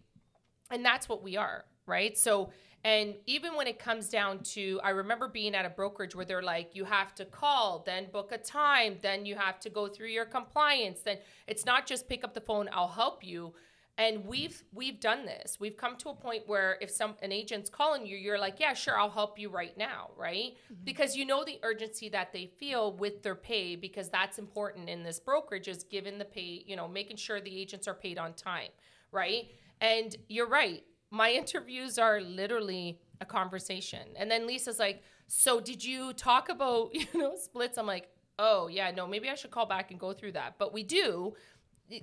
and 0.71 0.85
that's 0.85 1.09
what 1.09 1.23
we 1.23 1.37
are 1.37 1.65
right 1.87 2.17
so 2.17 2.51
and 2.85 3.15
even 3.27 3.55
when 3.55 3.67
it 3.67 3.79
comes 3.79 4.09
down 4.09 4.39
to 4.41 4.81
i 4.83 4.91
remember 4.91 5.29
being 5.29 5.55
at 5.55 5.67
a 5.67 5.71
brokerage 5.71 6.15
where 6.15 6.25
they're 6.25 6.43
like 6.43 6.75
you 6.75 6.85
have 6.85 7.15
to 7.15 7.25
call 7.25 7.83
then 7.85 8.07
book 8.13 8.33
a 8.33 8.39
time 8.39 8.97
then 9.03 9.27
you 9.27 9.35
have 9.35 9.59
to 9.59 9.69
go 9.69 9.89
through 9.89 10.09
your 10.09 10.25
compliance 10.25 11.01
then 11.01 11.19
it's 11.47 11.67
not 11.67 11.87
just 11.87 12.09
pick 12.09 12.25
up 12.25 12.33
the 12.33 12.41
phone 12.41 12.69
i'll 12.73 12.89
help 12.89 13.25
you 13.25 13.53
and 13.99 14.25
we've 14.25 14.63
we've 14.73 15.01
done 15.01 15.27
this 15.27 15.59
we've 15.61 15.77
come 15.77 15.97
to 15.97 16.09
a 16.09 16.15
point 16.15 16.43
where 16.47 16.79
if 16.81 16.91
some 16.91 17.15
an 17.23 17.33
agent's 17.33 17.69
calling 17.69 18.07
you 18.07 18.17
you're 18.17 18.39
like 18.39 18.59
yeah 18.59 18.73
sure 18.73 18.99
i'll 18.99 19.11
help 19.11 19.39
you 19.39 19.49
right 19.49 19.77
now 19.77 20.11
right 20.17 20.55
mm-hmm. 20.73 20.85
because 20.85 21.17
you 21.17 21.25
know 21.25 21.45
the 21.45 21.59
urgency 21.63 22.09
that 22.09 22.33
they 22.33 22.47
feel 22.59 22.93
with 22.93 23.23
their 23.23 23.35
pay 23.35 23.77
because 23.77 24.09
that's 24.09 24.39
important 24.39 24.89
in 24.89 25.03
this 25.03 25.19
brokerage 25.19 25.69
is 25.69 25.85
given 25.85 26.19
the 26.19 26.25
pay 26.25 26.63
you 26.67 26.77
know 26.77 26.89
making 26.89 27.17
sure 27.17 27.41
the 27.41 27.61
agents 27.61 27.87
are 27.87 27.95
paid 27.95 28.17
on 28.19 28.33
time 28.33 28.69
right 29.13 29.51
and 29.81 30.15
you're 30.29 30.49
right. 30.49 30.85
My 31.11 31.31
interviews 31.33 31.99
are 31.99 32.21
literally 32.21 33.01
a 33.21 33.25
conversation. 33.25 34.01
And 34.17 34.31
then 34.31 34.47
Lisa's 34.47 34.79
like, 34.79 35.03
So 35.27 35.61
did 35.61 35.85
you 35.85 36.13
talk 36.13 36.49
about, 36.49 36.91
you 36.95 37.07
know, 37.15 37.37
splits? 37.37 37.79
I'm 37.79 37.87
like, 37.87 38.09
Oh, 38.39 38.69
yeah, 38.69 38.91
no, 38.91 39.07
maybe 39.07 39.29
I 39.29 39.35
should 39.35 39.51
call 39.51 39.67
back 39.67 39.91
and 39.91 40.01
go 40.01 40.15
through 40.15 40.33
that. 40.33 40.55
But 40.59 40.73
we 40.73 40.83
do. 40.83 41.35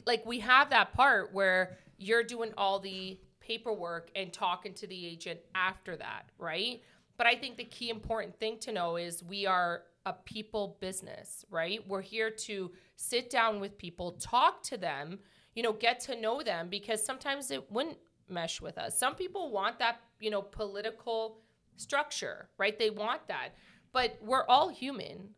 Like, 0.06 0.26
we 0.26 0.40
have 0.40 0.70
that 0.72 0.94
part 0.94 1.34
where 1.34 1.78
you're 1.98 2.24
doing 2.24 2.54
all 2.58 2.80
the 2.80 3.20
paperwork 3.40 4.12
and 4.16 4.32
talking 4.32 4.74
to 4.76 4.88
the 4.88 5.06
agent 5.06 5.40
after 5.56 5.96
that, 5.96 6.30
right? 6.38 6.82
But 7.18 7.28
I 7.28 7.36
think 7.36 7.58
the 7.58 7.64
key 7.64 7.90
important 7.90 8.38
thing 8.40 8.60
to 8.60 8.72
know 8.72 8.98
is 8.98 9.24
we 9.24 9.46
are 9.46 9.84
a 10.06 10.14
people 10.14 10.78
business, 10.80 11.46
right? 11.50 11.86
We're 11.88 12.02
here 12.02 12.30
to 12.30 12.72
sit 12.96 13.30
down 13.30 13.60
with 13.60 13.78
people, 13.78 14.14
talk 14.14 14.64
to 14.64 14.78
them, 14.78 15.20
you 15.56 15.64
know, 15.64 15.74
get 15.74 16.00
to 16.02 16.20
know 16.20 16.42
them 16.44 16.70
because 16.70 17.04
sometimes 17.04 17.52
it 17.52 17.70
wouldn't 17.72 17.98
mesh 18.30 18.62
with 18.62 18.78
us. 18.78 18.98
Some 18.98 19.16
people 19.16 19.52
want 19.52 19.80
that, 19.80 20.02
you 20.20 20.30
know, 20.30 20.42
political 20.42 21.40
structure, 21.76 22.50
right? 22.58 22.78
They 22.78 22.90
want 22.90 23.28
that. 23.28 23.50
But 23.92 24.18
we're 24.22 24.46
all 24.46 24.70
human, 24.70 25.30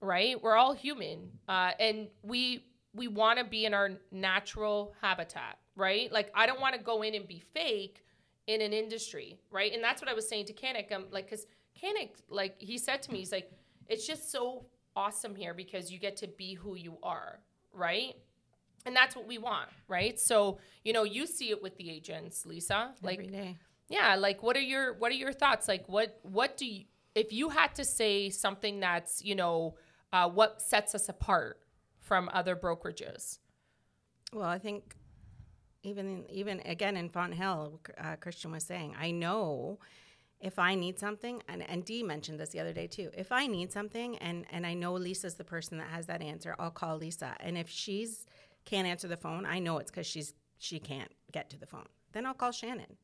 right? 0.00 0.40
We're 0.40 0.56
all 0.56 0.74
human. 0.74 1.30
Uh, 1.48 1.72
and 1.80 2.08
we 2.22 2.64
we 2.94 3.08
want 3.08 3.38
to 3.38 3.44
be 3.44 3.64
in 3.66 3.74
our 3.74 3.90
natural 4.12 4.94
habitat, 5.00 5.58
right? 5.76 6.10
Like 6.12 6.30
I 6.34 6.46
don't 6.46 6.60
want 6.60 6.74
to 6.74 6.80
go 6.80 7.02
in 7.02 7.14
and 7.14 7.26
be 7.26 7.42
fake 7.52 8.04
in 8.46 8.60
an 8.60 8.72
industry, 8.72 9.38
right? 9.50 9.72
And 9.72 9.82
that's 9.82 10.00
what 10.00 10.10
I 10.10 10.14
was 10.14 10.28
saying 10.28 10.46
to 10.46 10.52
Kanik. 10.52 10.92
I'm 10.92 11.06
like, 11.10 11.26
because 11.26 11.46
Kanik, 11.80 12.10
like 12.28 12.60
he 12.60 12.78
said 12.78 13.02
to 13.02 13.12
me, 13.12 13.18
he's 13.18 13.32
like, 13.32 13.50
it's 13.88 14.06
just 14.06 14.30
so 14.30 14.66
awesome 14.96 15.34
here 15.34 15.54
because 15.54 15.90
you 15.90 15.98
get 15.98 16.16
to 16.18 16.28
be 16.28 16.54
who 16.54 16.76
you 16.76 16.96
are, 17.02 17.40
right? 17.72 18.14
And 18.86 18.94
that's 18.94 19.16
what 19.16 19.26
we 19.26 19.38
want, 19.38 19.70
right? 19.88 20.20
So, 20.20 20.58
you 20.84 20.92
know, 20.92 21.04
you 21.04 21.26
see 21.26 21.50
it 21.50 21.62
with 21.62 21.76
the 21.76 21.90
agents, 21.90 22.44
Lisa. 22.46 22.92
Like 23.02 23.18
Every 23.18 23.30
day. 23.30 23.58
yeah, 23.88 24.14
like 24.14 24.42
what 24.42 24.56
are 24.56 24.60
your 24.60 24.92
what 24.94 25.10
are 25.10 25.16
your 25.16 25.32
thoughts? 25.32 25.68
Like 25.68 25.88
what 25.88 26.18
what 26.22 26.56
do 26.56 26.66
you 26.66 26.84
if 27.14 27.32
you 27.32 27.48
had 27.48 27.74
to 27.76 27.84
say 27.84 28.28
something 28.28 28.80
that's, 28.80 29.24
you 29.24 29.34
know, 29.34 29.76
uh, 30.12 30.28
what 30.28 30.60
sets 30.60 30.94
us 30.94 31.08
apart 31.08 31.60
from 32.04 32.30
other 32.32 32.54
brokerages? 32.54 33.38
Well, 34.32 34.48
I 34.48 34.58
think 34.58 34.94
even 35.82 36.24
even 36.30 36.60
again 36.60 36.96
in 36.96 37.08
Fonthill, 37.08 37.80
uh, 37.98 38.16
Christian 38.16 38.52
was 38.52 38.64
saying, 38.64 38.94
I 38.98 39.10
know 39.10 39.78
if 40.40 40.58
I 40.58 40.74
need 40.74 40.98
something, 40.98 41.42
and, 41.48 41.68
and 41.68 41.84
Dee 41.84 42.02
mentioned 42.02 42.38
this 42.38 42.50
the 42.50 42.60
other 42.60 42.74
day 42.74 42.86
too. 42.86 43.10
If 43.16 43.32
I 43.32 43.46
need 43.46 43.72
something 43.72 44.16
and 44.18 44.44
and 44.50 44.66
I 44.66 44.74
know 44.74 44.92
Lisa's 44.92 45.34
the 45.34 45.44
person 45.44 45.78
that 45.78 45.88
has 45.88 46.06
that 46.06 46.22
answer, 46.22 46.54
I'll 46.58 46.70
call 46.70 46.98
Lisa. 46.98 47.34
And 47.40 47.56
if 47.56 47.68
she's 47.68 48.26
can't 48.64 48.86
answer 48.86 49.08
the 49.08 49.16
phone, 49.16 49.46
I 49.46 49.58
know 49.58 49.78
it's 49.78 49.90
because 49.90 50.06
she's 50.06 50.34
she 50.58 50.78
can't 50.78 51.10
get 51.32 51.50
to 51.50 51.58
the 51.58 51.66
phone. 51.66 51.88
Then 52.12 52.26
I'll 52.26 52.34
call 52.34 52.52
Shannon. 52.52 52.96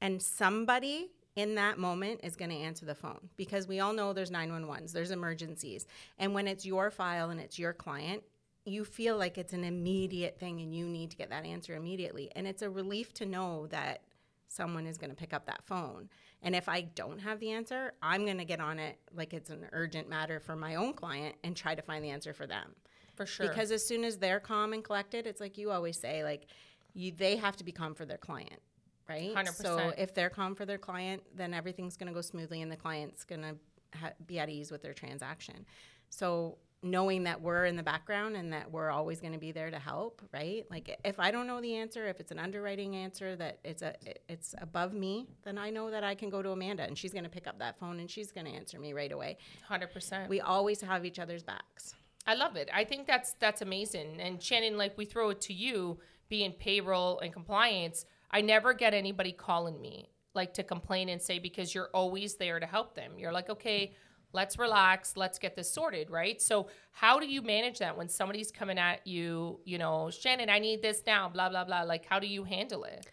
And 0.00 0.20
somebody 0.20 1.10
in 1.36 1.54
that 1.54 1.78
moment 1.78 2.20
is 2.22 2.36
going 2.36 2.50
to 2.50 2.56
answer 2.56 2.84
the 2.84 2.94
phone 2.94 3.30
because 3.36 3.66
we 3.66 3.80
all 3.80 3.92
know 3.92 4.12
there's 4.12 4.30
911s, 4.30 4.92
there's 4.92 5.10
emergencies. 5.10 5.86
And 6.18 6.34
when 6.34 6.46
it's 6.46 6.66
your 6.66 6.90
file 6.90 7.30
and 7.30 7.40
it's 7.40 7.58
your 7.58 7.72
client, 7.72 8.22
you 8.64 8.84
feel 8.84 9.16
like 9.16 9.38
it's 9.38 9.52
an 9.52 9.64
immediate 9.64 10.38
thing 10.38 10.60
and 10.60 10.74
you 10.74 10.86
need 10.86 11.10
to 11.10 11.16
get 11.16 11.30
that 11.30 11.44
answer 11.44 11.74
immediately. 11.74 12.30
And 12.36 12.46
it's 12.46 12.62
a 12.62 12.70
relief 12.70 13.12
to 13.14 13.26
know 13.26 13.66
that 13.68 14.02
someone 14.46 14.86
is 14.86 14.98
going 14.98 15.10
to 15.10 15.16
pick 15.16 15.32
up 15.32 15.46
that 15.46 15.64
phone. 15.64 16.08
And 16.42 16.54
if 16.54 16.68
I 16.68 16.82
don't 16.82 17.20
have 17.20 17.40
the 17.40 17.50
answer, 17.50 17.94
I'm 18.02 18.24
going 18.24 18.38
to 18.38 18.44
get 18.44 18.60
on 18.60 18.78
it 18.78 18.98
like 19.14 19.32
it's 19.32 19.50
an 19.50 19.66
urgent 19.72 20.08
matter 20.08 20.38
for 20.38 20.54
my 20.54 20.74
own 20.74 20.92
client 20.92 21.36
and 21.42 21.56
try 21.56 21.74
to 21.74 21.82
find 21.82 22.04
the 22.04 22.10
answer 22.10 22.34
for 22.34 22.46
them. 22.46 22.74
For 23.14 23.26
sure. 23.26 23.48
Because 23.48 23.70
as 23.70 23.84
soon 23.86 24.04
as 24.04 24.18
they're 24.18 24.40
calm 24.40 24.72
and 24.72 24.84
collected, 24.84 25.26
it's 25.26 25.40
like 25.40 25.56
you 25.56 25.70
always 25.70 25.98
say, 25.98 26.24
like 26.24 26.46
you 26.94 27.12
they 27.12 27.36
have 27.36 27.56
to 27.56 27.64
be 27.64 27.72
calm 27.72 27.94
for 27.94 28.04
their 28.04 28.18
client, 28.18 28.60
right? 29.08 29.34
100%. 29.34 29.54
So 29.54 29.92
if 29.96 30.14
they're 30.14 30.30
calm 30.30 30.54
for 30.54 30.66
their 30.66 30.78
client, 30.78 31.22
then 31.34 31.54
everything's 31.54 31.96
going 31.96 32.08
to 32.08 32.14
go 32.14 32.20
smoothly, 32.20 32.62
and 32.62 32.70
the 32.70 32.76
client's 32.76 33.24
going 33.24 33.42
to 33.42 33.54
ha- 33.98 34.12
be 34.26 34.38
at 34.38 34.48
ease 34.48 34.70
with 34.70 34.82
their 34.82 34.94
transaction. 34.94 35.66
So 36.10 36.58
knowing 36.82 37.22
that 37.22 37.40
we're 37.40 37.64
in 37.64 37.76
the 37.76 37.82
background 37.82 38.36
and 38.36 38.52
that 38.52 38.70
we're 38.70 38.90
always 38.90 39.20
going 39.20 39.32
to 39.32 39.38
be 39.38 39.52
there 39.52 39.70
to 39.70 39.78
help, 39.78 40.20
right? 40.32 40.66
Like 40.68 40.98
if 41.04 41.20
I 41.20 41.30
don't 41.30 41.46
know 41.46 41.60
the 41.60 41.76
answer, 41.76 42.06
if 42.08 42.18
it's 42.18 42.32
an 42.32 42.40
underwriting 42.40 42.96
answer 42.96 43.36
that 43.36 43.60
it's 43.64 43.82
a 43.82 43.94
it's 44.28 44.54
above 44.60 44.92
me, 44.92 45.28
then 45.44 45.58
I 45.58 45.70
know 45.70 45.90
that 45.90 46.02
I 46.02 46.16
can 46.16 46.28
go 46.28 46.42
to 46.42 46.50
Amanda 46.50 46.82
and 46.82 46.98
she's 46.98 47.12
going 47.12 47.24
to 47.24 47.30
pick 47.30 47.46
up 47.46 47.58
that 47.60 47.78
phone 47.78 48.00
and 48.00 48.10
she's 48.10 48.32
going 48.32 48.46
to 48.46 48.52
answer 48.52 48.80
me 48.80 48.92
right 48.92 49.12
away. 49.12 49.38
100%. 49.70 50.28
We 50.28 50.40
always 50.40 50.80
have 50.80 51.04
each 51.04 51.20
other's 51.20 51.44
backs. 51.44 51.94
I 52.26 52.34
love 52.34 52.56
it. 52.56 52.68
I 52.72 52.84
think 52.84 53.06
that's 53.06 53.34
that's 53.34 53.62
amazing. 53.62 54.20
And 54.20 54.42
Shannon, 54.42 54.76
like 54.76 54.98
we 54.98 55.04
throw 55.04 55.30
it 55.30 55.40
to 55.42 55.52
you, 55.52 55.98
being 56.28 56.52
payroll 56.52 57.20
and 57.20 57.32
compliance. 57.32 58.06
I 58.32 58.40
never 58.40 58.72
get 58.74 58.94
anybody 58.94 59.32
calling 59.32 59.80
me 59.80 60.08
like 60.34 60.54
to 60.54 60.62
complain 60.62 61.08
and 61.08 61.20
say 61.20 61.38
because 61.38 61.74
you're 61.74 61.90
always 61.92 62.36
there 62.36 62.58
to 62.58 62.66
help 62.66 62.94
them. 62.94 63.12
You're 63.18 63.32
like, 63.32 63.50
okay, 63.50 63.92
let's 64.32 64.58
relax, 64.58 65.16
let's 65.16 65.38
get 65.38 65.54
this 65.56 65.70
sorted, 65.70 66.10
right? 66.10 66.40
So 66.40 66.68
how 66.90 67.20
do 67.20 67.26
you 67.26 67.42
manage 67.42 67.78
that 67.80 67.96
when 67.96 68.08
somebody's 68.08 68.50
coming 68.50 68.78
at 68.78 69.06
you? 69.06 69.60
You 69.64 69.78
know, 69.78 70.10
Shannon, 70.10 70.48
I 70.48 70.58
need 70.58 70.82
this 70.82 71.02
now. 71.06 71.28
Blah 71.28 71.50
blah 71.50 71.64
blah. 71.64 71.82
Like, 71.82 72.06
how 72.06 72.18
do 72.18 72.26
you 72.26 72.44
handle 72.44 72.84
it? 72.84 73.06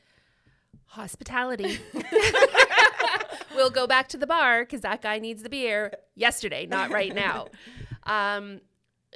Hospitality. 0.86 1.80
we'll 3.56 3.70
go 3.70 3.88
back 3.88 4.08
to 4.10 4.18
the 4.18 4.28
bar 4.28 4.64
because 4.64 4.82
that 4.82 5.02
guy 5.02 5.20
needs 5.20 5.44
the 5.44 5.50
beer 5.50 5.94
yesterday, 6.16 6.66
not 6.66 6.92
right 6.92 7.14
now. 7.14 7.48
Um, 8.06 8.62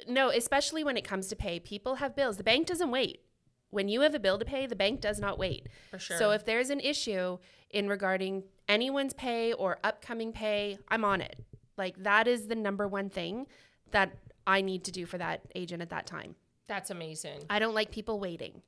no, 0.06 0.28
especially 0.28 0.84
when 0.84 0.96
it 0.96 1.02
comes 1.02 1.26
to 1.28 1.36
pay, 1.36 1.58
people 1.58 1.96
have 1.96 2.14
bills. 2.14 2.36
The 2.36 2.44
bank 2.44 2.68
doesn't 2.68 2.92
wait. 2.92 3.22
When 3.74 3.88
you 3.88 4.02
have 4.02 4.14
a 4.14 4.20
bill 4.20 4.38
to 4.38 4.44
pay, 4.44 4.66
the 4.66 4.76
bank 4.76 5.00
does 5.00 5.18
not 5.18 5.36
wait. 5.36 5.66
For 5.90 5.98
sure. 5.98 6.16
So 6.16 6.30
if 6.30 6.44
there's 6.44 6.70
an 6.70 6.78
issue 6.78 7.38
in 7.70 7.88
regarding 7.88 8.44
anyone's 8.68 9.12
pay 9.12 9.52
or 9.52 9.78
upcoming 9.82 10.32
pay, 10.32 10.78
I'm 10.86 11.04
on 11.04 11.20
it. 11.20 11.44
Like 11.76 12.00
that 12.04 12.28
is 12.28 12.46
the 12.46 12.54
number 12.54 12.86
one 12.86 13.10
thing 13.10 13.48
that 13.90 14.16
I 14.46 14.60
need 14.60 14.84
to 14.84 14.92
do 14.92 15.06
for 15.06 15.18
that 15.18 15.40
agent 15.56 15.82
at 15.82 15.90
that 15.90 16.06
time. 16.06 16.36
That's 16.68 16.90
amazing. 16.90 17.40
I 17.50 17.58
don't 17.58 17.74
like 17.74 17.90
people 17.90 18.20
waiting. 18.20 18.62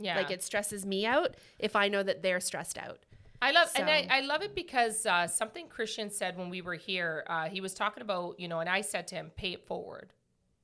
Yeah. 0.00 0.16
Like 0.16 0.32
it 0.32 0.42
stresses 0.42 0.84
me 0.84 1.06
out 1.06 1.36
if 1.60 1.76
I 1.76 1.86
know 1.86 2.02
that 2.02 2.20
they're 2.20 2.40
stressed 2.40 2.76
out. 2.76 2.98
I 3.40 3.52
love 3.52 3.68
and 3.76 3.88
I, 3.88 4.06
I 4.10 4.20
love 4.22 4.42
it 4.42 4.56
because 4.56 5.06
uh, 5.06 5.28
something 5.28 5.68
Christian 5.68 6.10
said 6.10 6.36
when 6.36 6.50
we 6.50 6.60
were 6.60 6.74
here. 6.74 7.24
Uh, 7.28 7.48
he 7.48 7.60
was 7.60 7.72
talking 7.72 8.02
about 8.02 8.38
you 8.40 8.48
know, 8.48 8.58
and 8.58 8.68
I 8.68 8.80
said 8.80 9.06
to 9.08 9.14
him, 9.14 9.30
"Pay 9.36 9.52
it 9.52 9.66
forward." 9.66 10.12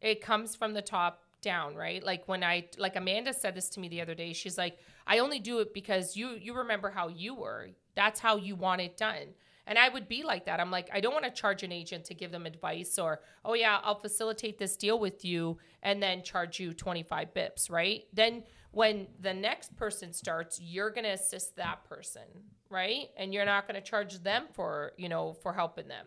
It 0.02 0.20
comes 0.20 0.56
from 0.56 0.74
the 0.74 0.82
top 0.82 1.22
down, 1.46 1.76
right? 1.76 2.02
Like 2.02 2.26
when 2.26 2.42
I 2.42 2.68
like 2.76 2.96
Amanda 2.96 3.32
said 3.32 3.54
this 3.54 3.68
to 3.70 3.80
me 3.80 3.88
the 3.88 4.00
other 4.00 4.16
day. 4.22 4.32
She's 4.32 4.58
like, 4.58 4.78
"I 5.06 5.18
only 5.20 5.38
do 5.38 5.60
it 5.60 5.72
because 5.72 6.16
you 6.16 6.30
you 6.46 6.52
remember 6.54 6.90
how 6.90 7.06
you 7.08 7.32
were. 7.34 7.68
That's 7.94 8.20
how 8.20 8.36
you 8.36 8.56
want 8.56 8.80
it 8.80 8.96
done." 8.96 9.28
And 9.68 9.78
I 9.78 9.88
would 9.88 10.08
be 10.08 10.22
like 10.22 10.46
that. 10.46 10.60
I'm 10.60 10.70
like, 10.70 10.88
I 10.92 11.00
don't 11.00 11.12
want 11.12 11.24
to 11.24 11.30
charge 11.42 11.62
an 11.64 11.72
agent 11.72 12.04
to 12.04 12.14
give 12.14 12.30
them 12.30 12.46
advice 12.46 13.00
or, 13.00 13.20
oh 13.44 13.54
yeah, 13.54 13.80
I'll 13.82 13.98
facilitate 13.98 14.58
this 14.58 14.76
deal 14.76 14.98
with 15.00 15.24
you 15.24 15.58
and 15.82 16.00
then 16.00 16.22
charge 16.22 16.60
you 16.60 16.72
25 16.72 17.34
bips, 17.34 17.68
right? 17.68 18.04
Then 18.12 18.44
when 18.70 19.08
the 19.18 19.34
next 19.34 19.74
person 19.74 20.12
starts, 20.12 20.60
you're 20.60 20.90
going 20.90 21.02
to 21.02 21.10
assist 21.10 21.56
that 21.56 21.82
person, 21.84 22.28
right? 22.70 23.08
And 23.16 23.34
you're 23.34 23.44
not 23.44 23.66
going 23.66 23.74
to 23.74 23.90
charge 23.90 24.20
them 24.20 24.44
for, 24.52 24.92
you 24.96 25.08
know, 25.08 25.32
for 25.42 25.52
helping 25.52 25.88
them. 25.88 26.06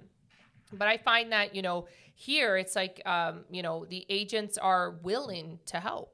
But 0.72 0.88
I 0.88 0.98
find 0.98 1.32
that, 1.32 1.56
you 1.56 1.62
know, 1.62 1.88
here 2.16 2.58
it's 2.58 2.76
like, 2.76 3.02
um, 3.06 3.46
you 3.50 3.62
know, 3.62 3.86
the 3.86 4.06
agents 4.10 4.58
are 4.58 4.92
willing 4.92 5.60
to 5.68 5.80
help. 5.80 6.14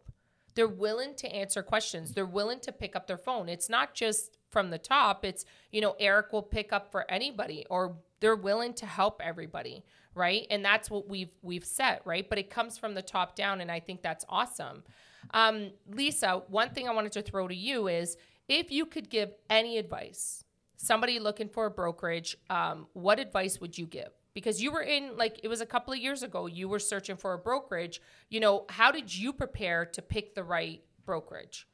They're 0.54 0.68
willing 0.68 1.16
to 1.16 1.28
answer 1.28 1.62
questions. 1.62 2.14
They're 2.14 2.26
willing 2.26 2.60
to 2.62 2.72
pick 2.72 2.96
up 2.96 3.08
their 3.08 3.18
phone. 3.18 3.50
It's 3.50 3.70
not 3.70 3.94
just 3.94 4.38
from 4.50 4.70
the 4.70 4.78
top. 4.78 5.26
It's, 5.26 5.46
you 5.72 5.82
know, 5.82 5.96
Eric 6.00 6.32
will 6.32 6.42
pick 6.42 6.72
up 6.72 6.92
for 6.92 7.10
anybody 7.12 7.66
or 7.70 7.98
they're 8.22 8.36
willing 8.36 8.74
to 8.76 8.86
help 8.86 9.22
everybody, 9.24 9.84
right? 10.14 10.48
And 10.50 10.64
that's 10.64 10.90
what 10.90 11.10
we've 11.10 11.34
we've 11.42 11.66
set, 11.66 12.02
right? 12.06 12.28
But 12.28 12.38
it 12.38 12.50
comes 12.50 12.78
from 12.78 12.94
the 12.94 13.02
top 13.02 13.36
down 13.36 13.60
and 13.60 13.70
I 13.70 13.82
think 13.82 14.02
that's 14.02 14.24
awesome. 14.30 14.84
Um, 15.32 15.72
Lisa, 15.90 16.44
one 16.48 16.70
thing 16.70 16.88
I 16.88 16.94
wanted 16.94 17.12
to 17.14 17.22
throw 17.22 17.48
to 17.48 17.56
you 17.56 17.88
is 17.88 18.16
if 18.48 18.72
you 18.72 18.86
could 18.86 19.10
give 19.10 19.34
any 19.50 19.78
advice, 19.78 20.44
somebody 20.78 21.20
looking 21.20 21.50
for 21.50 21.66
a 21.66 21.72
brokerage, 21.72 22.38
um, 22.50 22.88
what 22.94 23.20
advice 23.20 23.60
would 23.60 23.78
you 23.78 23.88
give? 23.88 24.10
Because 24.36 24.62
you 24.62 24.72
were 24.72 24.82
in, 24.84 25.18
like, 25.18 25.40
it 25.44 25.48
was 25.48 25.62
a 25.62 25.66
couple 25.66 25.94
of 25.94 26.00
years 26.00 26.22
ago, 26.22 26.46
you 26.46 26.68
were 26.70 26.78
searching 26.78 27.16
for 27.16 27.34
a 27.34 27.38
brokerage. 27.40 28.02
You 28.30 28.42
know, 28.42 28.66
how 28.70 28.92
did 28.92 29.16
you 29.16 29.34
prepare 29.34 29.86
to 29.86 30.02
pick 30.04 30.36
the 30.36 30.44
right 30.44 30.84
brokerage? 31.06 31.68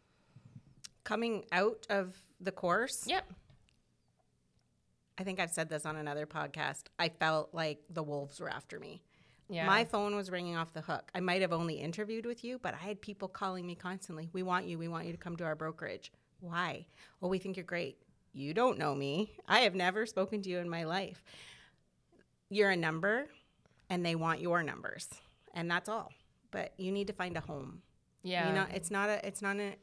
Coming 1.03 1.43
out 1.51 1.85
of 1.89 2.15
the 2.39 2.51
course, 2.51 3.03
Yep. 3.07 3.25
I 5.17 5.23
think 5.23 5.39
I've 5.39 5.51
said 5.51 5.69
this 5.69 5.85
on 5.85 5.97
another 5.97 6.25
podcast. 6.25 6.83
I 6.97 7.09
felt 7.09 7.53
like 7.53 7.79
the 7.89 8.01
wolves 8.01 8.39
were 8.39 8.49
after 8.49 8.79
me. 8.79 9.03
Yeah. 9.49 9.67
My 9.67 9.83
phone 9.83 10.15
was 10.15 10.31
ringing 10.31 10.55
off 10.55 10.73
the 10.73 10.81
hook. 10.81 11.11
I 11.13 11.19
might 11.19 11.41
have 11.41 11.51
only 11.53 11.75
interviewed 11.75 12.25
with 12.25 12.43
you, 12.43 12.57
but 12.57 12.73
I 12.73 12.77
had 12.77 13.01
people 13.01 13.27
calling 13.27 13.67
me 13.67 13.75
constantly. 13.75 14.29
We 14.33 14.41
want 14.43 14.65
you. 14.65 14.79
We 14.79 14.87
want 14.87 15.05
you 15.05 15.11
to 15.11 15.17
come 15.17 15.35
to 15.37 15.43
our 15.43 15.55
brokerage. 15.55 16.11
Why? 16.39 16.85
Well, 17.19 17.29
we 17.29 17.37
think 17.37 17.57
you're 17.57 17.65
great. 17.65 17.97
You 18.33 18.53
don't 18.53 18.79
know 18.79 18.95
me. 18.95 19.35
I 19.47 19.59
have 19.59 19.75
never 19.75 20.05
spoken 20.05 20.41
to 20.43 20.49
you 20.49 20.59
in 20.59 20.69
my 20.69 20.85
life. 20.85 21.23
You're 22.51 22.69
a 22.69 22.75
number, 22.75 23.27
and 23.89 24.05
they 24.05 24.13
want 24.13 24.41
your 24.41 24.61
numbers, 24.61 25.07
and 25.55 25.71
that's 25.71 25.89
all. 25.89 26.11
But 26.51 26.73
you 26.77 26.91
need 26.91 27.07
to 27.07 27.13
find 27.13 27.35
a 27.37 27.39
home. 27.39 27.81
yeah. 28.23 28.49
You 28.49 28.53
know, 28.53 28.65
it's 28.73 28.91
not 28.91 29.09
a 29.09 29.25
it's 29.25 29.41
not 29.41 29.57
a 29.57 29.75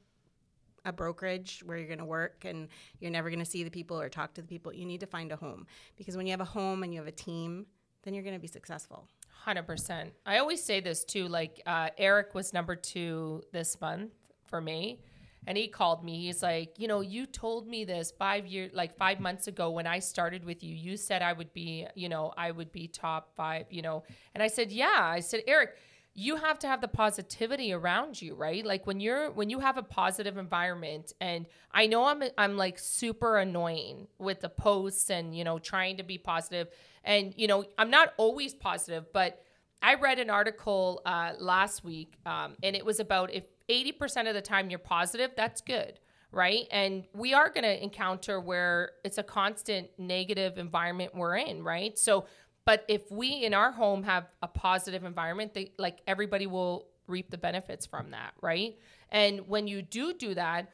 a 0.84 0.92
brokerage 0.92 1.62
where 1.66 1.76
you're 1.76 1.88
going 1.88 1.98
to 1.98 2.04
work 2.04 2.44
and 2.44 2.68
you're 3.00 3.10
never 3.10 3.30
going 3.30 3.40
to 3.40 3.50
see 3.50 3.64
the 3.64 3.70
people 3.70 4.00
or 4.00 4.08
talk 4.08 4.32
to 4.34 4.40
the 4.40 4.46
people. 4.46 4.72
You 4.72 4.86
need 4.86 5.00
to 5.00 5.06
find 5.06 5.32
a 5.32 5.36
home 5.36 5.66
because 5.96 6.16
when 6.16 6.24
you 6.26 6.30
have 6.30 6.40
a 6.40 6.44
home 6.46 6.82
and 6.82 6.94
you 6.94 7.00
have 7.00 7.08
a 7.08 7.12
team, 7.12 7.66
then 8.04 8.14
you're 8.14 8.22
going 8.22 8.36
to 8.36 8.40
be 8.40 8.46
successful. 8.48 9.08
Hundred 9.44 9.66
percent. 9.66 10.12
I 10.24 10.38
always 10.38 10.62
say 10.62 10.80
this 10.80 11.04
too. 11.04 11.26
Like 11.26 11.60
uh, 11.66 11.88
Eric 11.98 12.34
was 12.34 12.52
number 12.52 12.76
two 12.76 13.42
this 13.52 13.80
month 13.80 14.12
for 14.46 14.60
me, 14.60 15.00
and 15.48 15.56
he 15.56 15.66
called 15.66 16.04
me. 16.04 16.26
He's 16.26 16.42
like, 16.42 16.74
you 16.76 16.86
know, 16.86 17.00
you 17.00 17.24
told 17.24 17.66
me 17.66 17.86
this 17.86 18.12
five 18.18 18.46
years, 18.46 18.70
like 18.74 18.98
five 18.98 19.18
months 19.18 19.48
ago 19.48 19.70
when 19.70 19.86
I 19.86 19.98
started 19.98 20.44
with 20.44 20.62
you. 20.62 20.74
You 20.74 20.98
said 20.98 21.22
I 21.22 21.32
would 21.32 21.54
be, 21.54 21.86
you 21.94 22.10
know, 22.10 22.34
I 22.36 22.50
would 22.50 22.70
be 22.70 22.86
top 22.86 23.34
five, 23.34 23.64
you 23.70 23.80
know. 23.80 24.02
And 24.34 24.42
I 24.42 24.48
said, 24.48 24.70
yeah. 24.70 25.00
I 25.00 25.20
said, 25.20 25.44
Eric, 25.46 25.70
you 26.12 26.36
have 26.36 26.58
to 26.58 26.66
have 26.66 26.82
the 26.82 26.88
positivity 26.88 27.72
around 27.72 28.20
you, 28.20 28.34
right? 28.34 28.62
Like 28.62 28.86
when 28.86 29.00
you're 29.00 29.30
when 29.30 29.48
you 29.48 29.60
have 29.60 29.78
a 29.78 29.82
positive 29.82 30.36
environment 30.36 31.14
and 31.18 31.46
I 31.72 31.86
know 31.86 32.04
I'm 32.04 32.22
I'm 32.36 32.58
like 32.58 32.78
super 32.78 33.38
annoying 33.38 34.06
with 34.18 34.40
the 34.40 34.50
posts 34.50 35.08
and 35.08 35.34
you 35.34 35.44
know 35.44 35.58
trying 35.58 35.96
to 35.96 36.02
be 36.02 36.18
positive 36.18 36.68
and 37.04 37.32
you 37.38 37.46
know 37.46 37.64
I'm 37.78 37.88
not 37.88 38.12
always 38.18 38.52
positive, 38.52 39.06
but 39.14 39.42
I 39.80 39.94
read 39.94 40.18
an 40.18 40.28
article 40.28 41.00
uh, 41.06 41.32
last 41.38 41.84
week 41.84 42.18
um, 42.26 42.56
and 42.62 42.76
it 42.76 42.84
was 42.84 43.00
about 43.00 43.32
if 43.32 43.44
80% 43.68 44.28
of 44.28 44.34
the 44.34 44.42
time 44.42 44.70
you're 44.70 44.78
positive, 44.78 45.32
that's 45.36 45.60
good. 45.60 46.00
Right. 46.30 46.66
And 46.70 47.04
we 47.14 47.32
are 47.32 47.48
going 47.48 47.64
to 47.64 47.82
encounter 47.82 48.38
where 48.38 48.90
it's 49.02 49.16
a 49.16 49.22
constant 49.22 49.88
negative 49.96 50.58
environment 50.58 51.14
we're 51.14 51.36
in. 51.36 51.62
Right. 51.62 51.98
So, 51.98 52.26
but 52.66 52.84
if 52.86 53.10
we 53.10 53.44
in 53.44 53.54
our 53.54 53.72
home 53.72 54.02
have 54.02 54.26
a 54.42 54.48
positive 54.48 55.04
environment, 55.04 55.54
they 55.54 55.72
like 55.78 56.00
everybody 56.06 56.46
will 56.46 56.88
reap 57.06 57.30
the 57.30 57.38
benefits 57.38 57.86
from 57.86 58.10
that, 58.10 58.34
right? 58.42 58.76
And 59.10 59.48
when 59.48 59.66
you 59.66 59.80
do 59.80 60.12
do 60.12 60.34
that, 60.34 60.68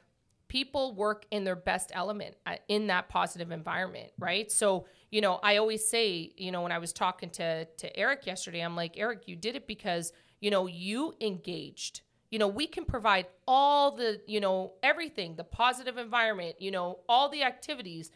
people 0.49 0.95
work 0.95 1.25
in 1.31 1.45
their 1.45 1.57
best 1.57 1.91
element 1.95 2.37
uh, 2.47 2.57
in 2.69 2.89
that 2.89 3.09
positive 3.09 3.51
environment, 3.51 4.11
right? 4.19 4.51
So, 4.53 4.87
you 5.11 5.21
know, 5.21 5.41
I 5.43 5.57
always 5.57 5.87
say, 5.89 6.33
you 6.37 6.53
know, 6.53 6.63
when 6.63 6.73
I 6.73 6.79
was 6.79 6.93
talking 6.93 7.31
to 7.31 7.65
to 7.65 7.97
Eric 7.97 8.27
yesterday, 8.27 8.61
I'm 8.61 8.77
like, 8.77 8.95
Eric, 8.97 9.23
you 9.27 9.37
did 9.37 9.57
it 9.57 9.67
because, 9.67 10.13
you 10.41 10.51
know, 10.51 10.67
you 10.67 11.15
engaged. 11.21 12.03
You 12.35 12.41
know, 12.41 12.49
we 12.49 12.67
can 12.67 12.85
provide 12.85 13.27
all 13.47 13.93
the, 14.01 14.21
you 14.27 14.41
know, 14.41 14.75
everything, 14.83 15.37
the 15.37 15.45
positive 15.45 15.99
environment, 15.99 16.57
you 16.61 16.73
know, 16.73 17.01
all 17.09 17.29
the 17.31 17.43
activities 17.45 18.11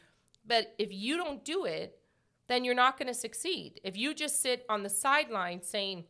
But 0.47 0.75
if 0.79 0.93
you 0.93 1.17
don't 1.17 1.45
do 1.45 1.65
it, 1.65 1.99
then 2.49 2.65
you're 2.65 2.75
not 2.75 2.99
going 2.99 3.09
to 3.09 3.15
succeed. 3.15 3.81
If 3.85 3.97
you 3.97 4.15
just 4.15 4.41
sit 4.43 4.65
on 4.69 4.83
the 4.83 4.89
sideline 4.91 5.63
saying, 5.63 6.05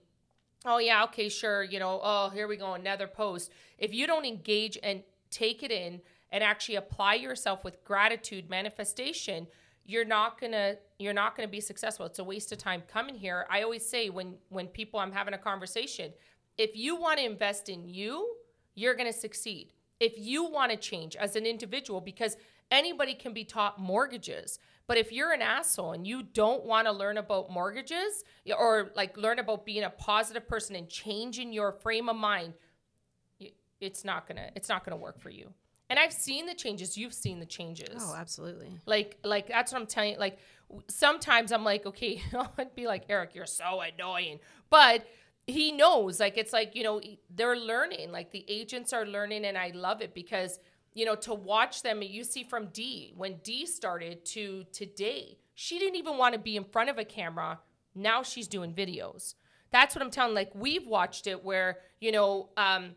oh, 0.64 0.78
yeah, 0.78 1.04
okay, 1.04 1.28
sure, 1.28 1.62
you 1.64 1.78
know, 1.78 2.00
oh, 2.02 2.30
here 2.30 2.48
we 2.48 2.56
go, 2.56 2.74
another 2.74 3.08
post. 3.08 3.52
If 3.78 3.94
you 3.94 4.06
don't 4.06 4.26
engage 4.26 4.78
and 4.82 5.02
take 5.30 5.62
it 5.62 5.72
in 5.72 6.00
and 6.30 6.44
actually 6.44 6.76
apply 6.76 7.14
yourself 7.16 7.64
with 7.64 7.84
gratitude 7.84 8.50
manifestation, 8.50 9.46
you're 9.84 10.04
not 10.04 10.40
gonna 10.40 10.76
you're 10.98 11.14
not 11.14 11.36
gonna 11.36 11.48
be 11.48 11.60
successful. 11.60 12.06
It's 12.06 12.18
a 12.18 12.24
waste 12.24 12.52
of 12.52 12.58
time 12.58 12.82
coming 12.88 13.16
here. 13.16 13.46
I 13.50 13.62
always 13.62 13.86
say 13.88 14.10
when 14.10 14.36
when 14.50 14.68
people 14.68 15.00
I'm 15.00 15.12
having 15.12 15.34
a 15.34 15.38
conversation, 15.38 16.12
if 16.58 16.76
you 16.76 16.96
want 16.96 17.18
to 17.18 17.24
invest 17.24 17.68
in 17.68 17.88
you, 17.88 18.34
you're 18.74 18.94
gonna 18.94 19.12
succeed. 19.12 19.72
If 20.00 20.14
you 20.16 20.44
want 20.44 20.70
to 20.70 20.76
change 20.76 21.16
as 21.16 21.34
an 21.36 21.46
individual, 21.46 22.00
because 22.00 22.36
anybody 22.70 23.14
can 23.14 23.32
be 23.32 23.44
taught 23.44 23.80
mortgages. 23.80 24.58
But 24.86 24.96
if 24.96 25.12
you're 25.12 25.32
an 25.32 25.42
asshole 25.42 25.92
and 25.92 26.06
you 26.06 26.22
don't 26.22 26.64
want 26.64 26.86
to 26.86 26.92
learn 26.92 27.18
about 27.18 27.50
mortgages 27.50 28.24
or 28.58 28.90
like 28.96 29.16
learn 29.16 29.38
about 29.38 29.66
being 29.66 29.84
a 29.84 29.90
positive 29.90 30.48
person 30.48 30.76
and 30.76 30.88
changing 30.88 31.52
your 31.52 31.72
frame 31.72 32.08
of 32.08 32.16
mind, 32.16 32.54
it's 33.80 34.04
not 34.04 34.26
gonna 34.26 34.50
it's 34.54 34.68
not 34.68 34.84
gonna 34.84 34.96
work 34.96 35.20
for 35.20 35.30
you. 35.30 35.52
And 35.90 35.98
I've 35.98 36.12
seen 36.12 36.46
the 36.46 36.54
changes. 36.54 36.98
You've 36.98 37.14
seen 37.14 37.40
the 37.40 37.46
changes. 37.46 38.00
Oh, 38.00 38.14
absolutely. 38.16 38.78
Like 38.86 39.18
like 39.24 39.48
that's 39.48 39.72
what 39.72 39.80
I'm 39.80 39.86
telling 39.86 40.12
you. 40.12 40.18
Like 40.18 40.38
sometimes 40.88 41.52
I'm 41.52 41.64
like, 41.64 41.86
okay, 41.86 42.22
I'd 42.58 42.74
be 42.74 42.86
like, 42.86 43.04
Eric, 43.08 43.34
you're 43.34 43.46
so 43.46 43.80
annoying. 43.80 44.40
But 44.70 45.06
he 45.48 45.72
knows, 45.72 46.20
like 46.20 46.38
it's 46.38 46.52
like, 46.52 46.76
you 46.76 46.82
know, 46.84 47.00
they're 47.34 47.56
learning. 47.56 48.12
Like 48.12 48.30
the 48.30 48.44
agents 48.48 48.92
are 48.92 49.06
learning 49.06 49.44
and 49.44 49.58
I 49.58 49.72
love 49.74 50.02
it 50.02 50.14
because 50.14 50.58
you 50.98 51.04
know, 51.04 51.14
to 51.14 51.32
watch 51.32 51.82
them, 51.82 52.02
you 52.02 52.24
see 52.24 52.42
from 52.42 52.66
D, 52.72 53.12
when 53.16 53.36
D 53.44 53.66
started 53.66 54.24
to 54.26 54.64
today, 54.72 55.38
she 55.54 55.78
didn't 55.78 55.94
even 55.94 56.18
want 56.18 56.32
to 56.32 56.40
be 56.40 56.56
in 56.56 56.64
front 56.64 56.90
of 56.90 56.98
a 56.98 57.04
camera. 57.04 57.60
Now 57.94 58.24
she's 58.24 58.48
doing 58.48 58.74
videos. 58.74 59.34
That's 59.70 59.94
what 59.94 60.02
I'm 60.02 60.10
telling. 60.10 60.34
Like 60.34 60.50
we've 60.56 60.86
watched 60.86 61.28
it 61.28 61.44
where, 61.44 61.78
you 62.00 62.10
know, 62.10 62.48
um, 62.56 62.96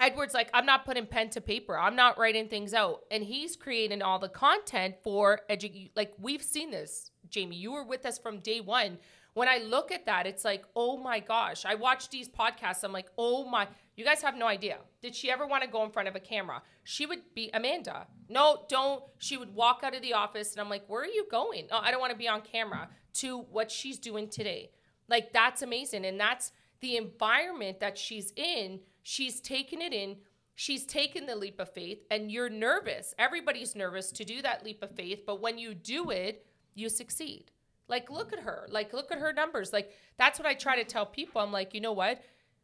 Edward's 0.00 0.34
like, 0.34 0.50
I'm 0.52 0.66
not 0.66 0.84
putting 0.84 1.06
pen 1.06 1.30
to 1.30 1.40
paper. 1.40 1.78
I'm 1.78 1.94
not 1.94 2.18
writing 2.18 2.48
things 2.48 2.74
out. 2.74 3.02
And 3.10 3.22
he's 3.22 3.54
creating 3.54 4.02
all 4.02 4.18
the 4.18 4.28
content 4.28 4.96
for 5.04 5.40
edu 5.48 5.90
like 5.94 6.14
we've 6.18 6.42
seen 6.42 6.70
this, 6.72 7.12
Jamie. 7.30 7.56
You 7.56 7.72
were 7.72 7.84
with 7.84 8.04
us 8.04 8.18
from 8.18 8.40
day 8.40 8.60
one. 8.60 8.98
When 9.38 9.48
I 9.48 9.58
look 9.58 9.92
at 9.92 10.06
that, 10.06 10.26
it's 10.26 10.44
like, 10.44 10.64
oh 10.74 10.96
my 10.96 11.20
gosh. 11.20 11.64
I 11.64 11.76
watch 11.76 12.10
these 12.10 12.28
podcasts. 12.28 12.82
I'm 12.82 12.92
like, 12.92 13.08
oh 13.16 13.48
my 13.48 13.68
you 13.94 14.04
guys 14.04 14.22
have 14.22 14.36
no 14.36 14.46
idea. 14.46 14.78
Did 15.00 15.14
she 15.14 15.28
ever 15.28 15.46
want 15.46 15.62
to 15.64 15.68
go 15.68 15.84
in 15.84 15.90
front 15.90 16.08
of 16.08 16.14
a 16.14 16.20
camera? 16.20 16.62
She 16.84 17.04
would 17.04 17.20
be 17.34 17.50
Amanda. 17.52 18.06
No, 18.28 18.64
don't. 18.68 19.02
She 19.18 19.36
would 19.36 19.54
walk 19.54 19.80
out 19.82 19.94
of 19.94 20.02
the 20.02 20.14
office 20.14 20.52
and 20.52 20.60
I'm 20.60 20.68
like, 20.68 20.84
where 20.86 21.02
are 21.02 21.06
you 21.06 21.26
going? 21.30 21.66
Oh, 21.72 21.80
I 21.82 21.90
don't 21.90 22.00
want 22.00 22.12
to 22.12 22.18
be 22.18 22.28
on 22.28 22.40
camera 22.40 22.88
to 23.14 23.38
what 23.38 23.70
she's 23.70 23.98
doing 23.98 24.28
today. 24.28 24.70
Like, 25.08 25.32
that's 25.32 25.62
amazing. 25.62 26.04
And 26.04 26.18
that's 26.18 26.52
the 26.80 26.96
environment 26.96 27.80
that 27.80 27.98
she's 27.98 28.32
in. 28.36 28.80
She's 29.02 29.40
taken 29.40 29.80
it 29.80 29.92
in. 29.92 30.16
She's 30.54 30.84
taken 30.84 31.26
the 31.26 31.36
leap 31.36 31.60
of 31.60 31.72
faith, 31.72 32.00
and 32.10 32.32
you're 32.32 32.50
nervous. 32.50 33.14
Everybody's 33.18 33.76
nervous 33.76 34.10
to 34.10 34.24
do 34.24 34.42
that 34.42 34.64
leap 34.64 34.82
of 34.82 34.96
faith. 34.96 35.22
But 35.24 35.40
when 35.40 35.58
you 35.58 35.74
do 35.74 36.10
it, 36.10 36.44
you 36.74 36.88
succeed. 36.88 37.52
Like, 37.88 38.10
look 38.10 38.32
at 38.32 38.40
her. 38.40 38.68
Like, 38.70 38.92
look 38.92 39.10
at 39.10 39.18
her 39.18 39.32
numbers. 39.32 39.72
Like, 39.72 39.92
that's 40.18 40.38
what 40.38 40.46
I 40.46 40.54
try 40.54 40.76
to 40.76 40.84
tell 40.84 41.06
people. 41.06 41.40
I'm 41.40 41.52
like, 41.52 41.74
you 41.74 41.80
know 41.80 41.92
what? 41.92 42.20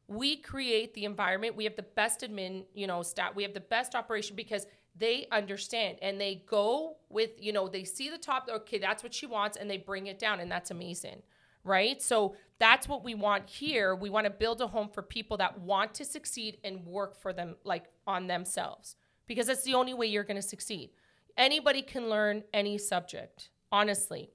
we 0.06 0.36
create 0.36 0.94
the 0.94 1.04
environment. 1.04 1.56
We 1.56 1.64
have 1.64 1.76
the 1.76 1.82
best 1.82 2.20
admin, 2.20 2.64
you 2.74 2.86
know, 2.86 3.02
staff. 3.02 3.34
We 3.34 3.42
have 3.42 3.54
the 3.54 3.60
best 3.60 3.94
operation 3.94 4.36
because 4.36 4.66
they 4.96 5.26
understand 5.32 5.98
and 6.02 6.20
they 6.20 6.42
go 6.46 6.96
with, 7.08 7.30
you 7.38 7.52
know, 7.52 7.68
they 7.68 7.84
see 7.84 8.10
the 8.10 8.18
top, 8.18 8.48
okay, 8.48 8.78
that's 8.78 9.02
what 9.02 9.14
she 9.14 9.26
wants, 9.26 9.56
and 9.56 9.68
they 9.68 9.78
bring 9.78 10.06
it 10.06 10.18
down, 10.18 10.40
and 10.40 10.50
that's 10.50 10.70
amazing. 10.70 11.22
Right. 11.64 12.02
So 12.02 12.36
that's 12.58 12.86
what 12.86 13.02
we 13.02 13.14
want 13.14 13.48
here. 13.48 13.94
We 13.94 14.10
want 14.10 14.26
to 14.26 14.30
build 14.30 14.60
a 14.60 14.66
home 14.66 14.90
for 14.92 15.00
people 15.00 15.38
that 15.38 15.58
want 15.60 15.94
to 15.94 16.04
succeed 16.04 16.58
and 16.62 16.84
work 16.84 17.16
for 17.16 17.32
them, 17.32 17.56
like 17.64 17.84
on 18.06 18.26
themselves, 18.26 18.96
because 19.26 19.46
that's 19.46 19.62
the 19.62 19.72
only 19.72 19.94
way 19.94 20.06
you're 20.06 20.24
going 20.24 20.36
to 20.36 20.42
succeed. 20.42 20.90
Anybody 21.38 21.80
can 21.80 22.10
learn 22.10 22.44
any 22.52 22.76
subject, 22.76 23.48
honestly. 23.72 24.30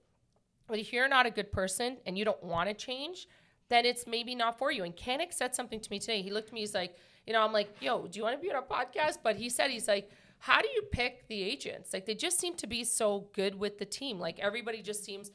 But 0.69 0.79
if 0.79 0.93
you're 0.93 1.07
not 1.07 1.25
a 1.25 1.31
good 1.31 1.51
person 1.51 1.97
and 2.05 2.17
you 2.17 2.23
don't 2.23 2.43
want 2.43 2.69
to 2.69 2.75
change, 2.75 3.27
then 3.69 3.85
it's 3.85 4.07
maybe 4.07 4.35
not 4.35 4.57
for 4.57 4.71
you. 4.71 4.83
And 4.83 4.95
Kanik 4.95 5.33
said 5.33 5.55
something 5.55 5.79
to 5.79 5.91
me 5.91 5.99
today. 5.99 6.21
He 6.21 6.31
looked 6.31 6.49
at 6.49 6.53
me, 6.53 6.61
he's 6.61 6.73
like, 6.73 6.95
you 7.25 7.33
know, 7.33 7.41
I'm 7.41 7.53
like, 7.53 7.75
yo, 7.81 8.07
do 8.07 8.17
you 8.17 8.23
want 8.23 8.35
to 8.35 8.41
be 8.41 8.51
on 8.51 8.63
a 8.63 8.65
podcast? 8.65 9.17
But 9.23 9.35
he 9.35 9.49
said, 9.49 9.69
he's 9.69 9.87
like, 9.87 10.09
how 10.39 10.61
do 10.61 10.67
you 10.69 10.83
pick 10.91 11.27
the 11.27 11.41
agents? 11.41 11.93
Like, 11.93 12.05
they 12.05 12.15
just 12.15 12.39
seem 12.39 12.55
to 12.55 12.67
be 12.67 12.83
so 12.83 13.27
good 13.33 13.55
with 13.55 13.77
the 13.77 13.85
team. 13.85 14.19
Like, 14.19 14.39
everybody 14.39 14.81
just 14.81 15.03
seems. 15.03 15.31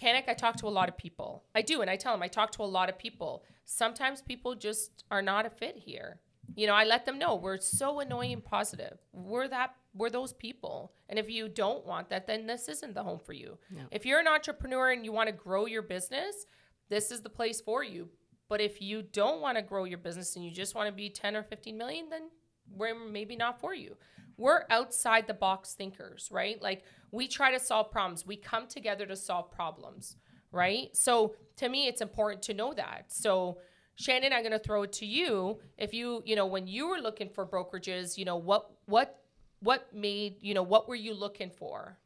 Kanik, 0.00 0.28
I 0.28 0.34
talk 0.34 0.56
to 0.56 0.66
a 0.66 0.70
lot 0.70 0.88
of 0.88 0.96
people. 0.96 1.44
I 1.54 1.62
do, 1.62 1.80
and 1.80 1.90
I 1.90 1.96
tell 1.96 2.12
them 2.12 2.22
I 2.22 2.28
talk 2.28 2.52
to 2.52 2.62
a 2.62 2.64
lot 2.64 2.88
of 2.88 2.98
people. 2.98 3.42
Sometimes 3.64 4.22
people 4.22 4.54
just 4.54 5.02
are 5.10 5.22
not 5.22 5.44
a 5.46 5.50
fit 5.50 5.76
here. 5.76 6.20
You 6.54 6.66
know, 6.66 6.74
I 6.74 6.84
let 6.84 7.04
them 7.04 7.18
know 7.18 7.34
we're 7.34 7.60
so 7.60 8.00
annoying 8.00 8.32
and 8.32 8.44
positive. 8.44 8.98
We're 9.12 9.48
that 9.48 9.74
we're 9.94 10.10
those 10.10 10.32
people. 10.32 10.92
And 11.08 11.18
if 11.18 11.28
you 11.28 11.48
don't 11.48 11.84
want 11.86 12.08
that, 12.10 12.26
then 12.26 12.46
this 12.46 12.68
isn't 12.68 12.94
the 12.94 13.02
home 13.02 13.18
for 13.18 13.32
you. 13.32 13.58
No. 13.70 13.82
If 13.90 14.06
you're 14.06 14.20
an 14.20 14.28
entrepreneur 14.28 14.92
and 14.92 15.04
you 15.04 15.12
want 15.12 15.28
to 15.28 15.34
grow 15.34 15.66
your 15.66 15.82
business, 15.82 16.46
this 16.88 17.10
is 17.10 17.20
the 17.20 17.28
place 17.28 17.60
for 17.60 17.82
you. 17.82 18.08
But 18.48 18.60
if 18.60 18.80
you 18.80 19.02
don't 19.02 19.40
want 19.40 19.56
to 19.58 19.62
grow 19.62 19.84
your 19.84 19.98
business 19.98 20.36
and 20.36 20.44
you 20.44 20.50
just 20.50 20.74
want 20.74 20.88
to 20.88 20.92
be 20.92 21.10
10 21.10 21.36
or 21.36 21.42
15 21.42 21.76
million, 21.76 22.08
then 22.08 22.30
we're 22.70 22.94
maybe 22.94 23.36
not 23.36 23.60
for 23.60 23.74
you. 23.74 23.96
We're 24.36 24.64
outside 24.70 25.26
the 25.26 25.34
box 25.34 25.74
thinkers, 25.74 26.28
right? 26.30 26.62
Like 26.62 26.84
we 27.10 27.28
try 27.28 27.52
to 27.52 27.58
solve 27.58 27.90
problems. 27.90 28.26
We 28.26 28.36
come 28.36 28.68
together 28.68 29.04
to 29.06 29.16
solve 29.16 29.50
problems, 29.50 30.16
right? 30.52 30.96
So 30.96 31.34
to 31.56 31.68
me, 31.68 31.88
it's 31.88 32.00
important 32.00 32.42
to 32.42 32.54
know 32.54 32.72
that. 32.72 33.06
So 33.08 33.58
Shannon, 33.98 34.32
I'm 34.32 34.42
going 34.42 34.52
to 34.52 34.60
throw 34.60 34.82
it 34.82 34.92
to 34.94 35.06
you. 35.06 35.58
If 35.76 35.92
you, 35.92 36.22
you 36.24 36.36
know, 36.36 36.46
when 36.46 36.68
you 36.68 36.88
were 36.88 36.98
looking 36.98 37.28
for 37.28 37.44
brokerages, 37.44 38.16
you 38.16 38.24
know, 38.24 38.36
what, 38.36 38.70
what, 38.86 39.22
what 39.58 39.92
made, 39.92 40.36
you 40.40 40.54
know, 40.54 40.62
what 40.62 40.88
were 40.88 40.94
you 40.94 41.14
looking 41.14 41.50
for? 41.50 41.98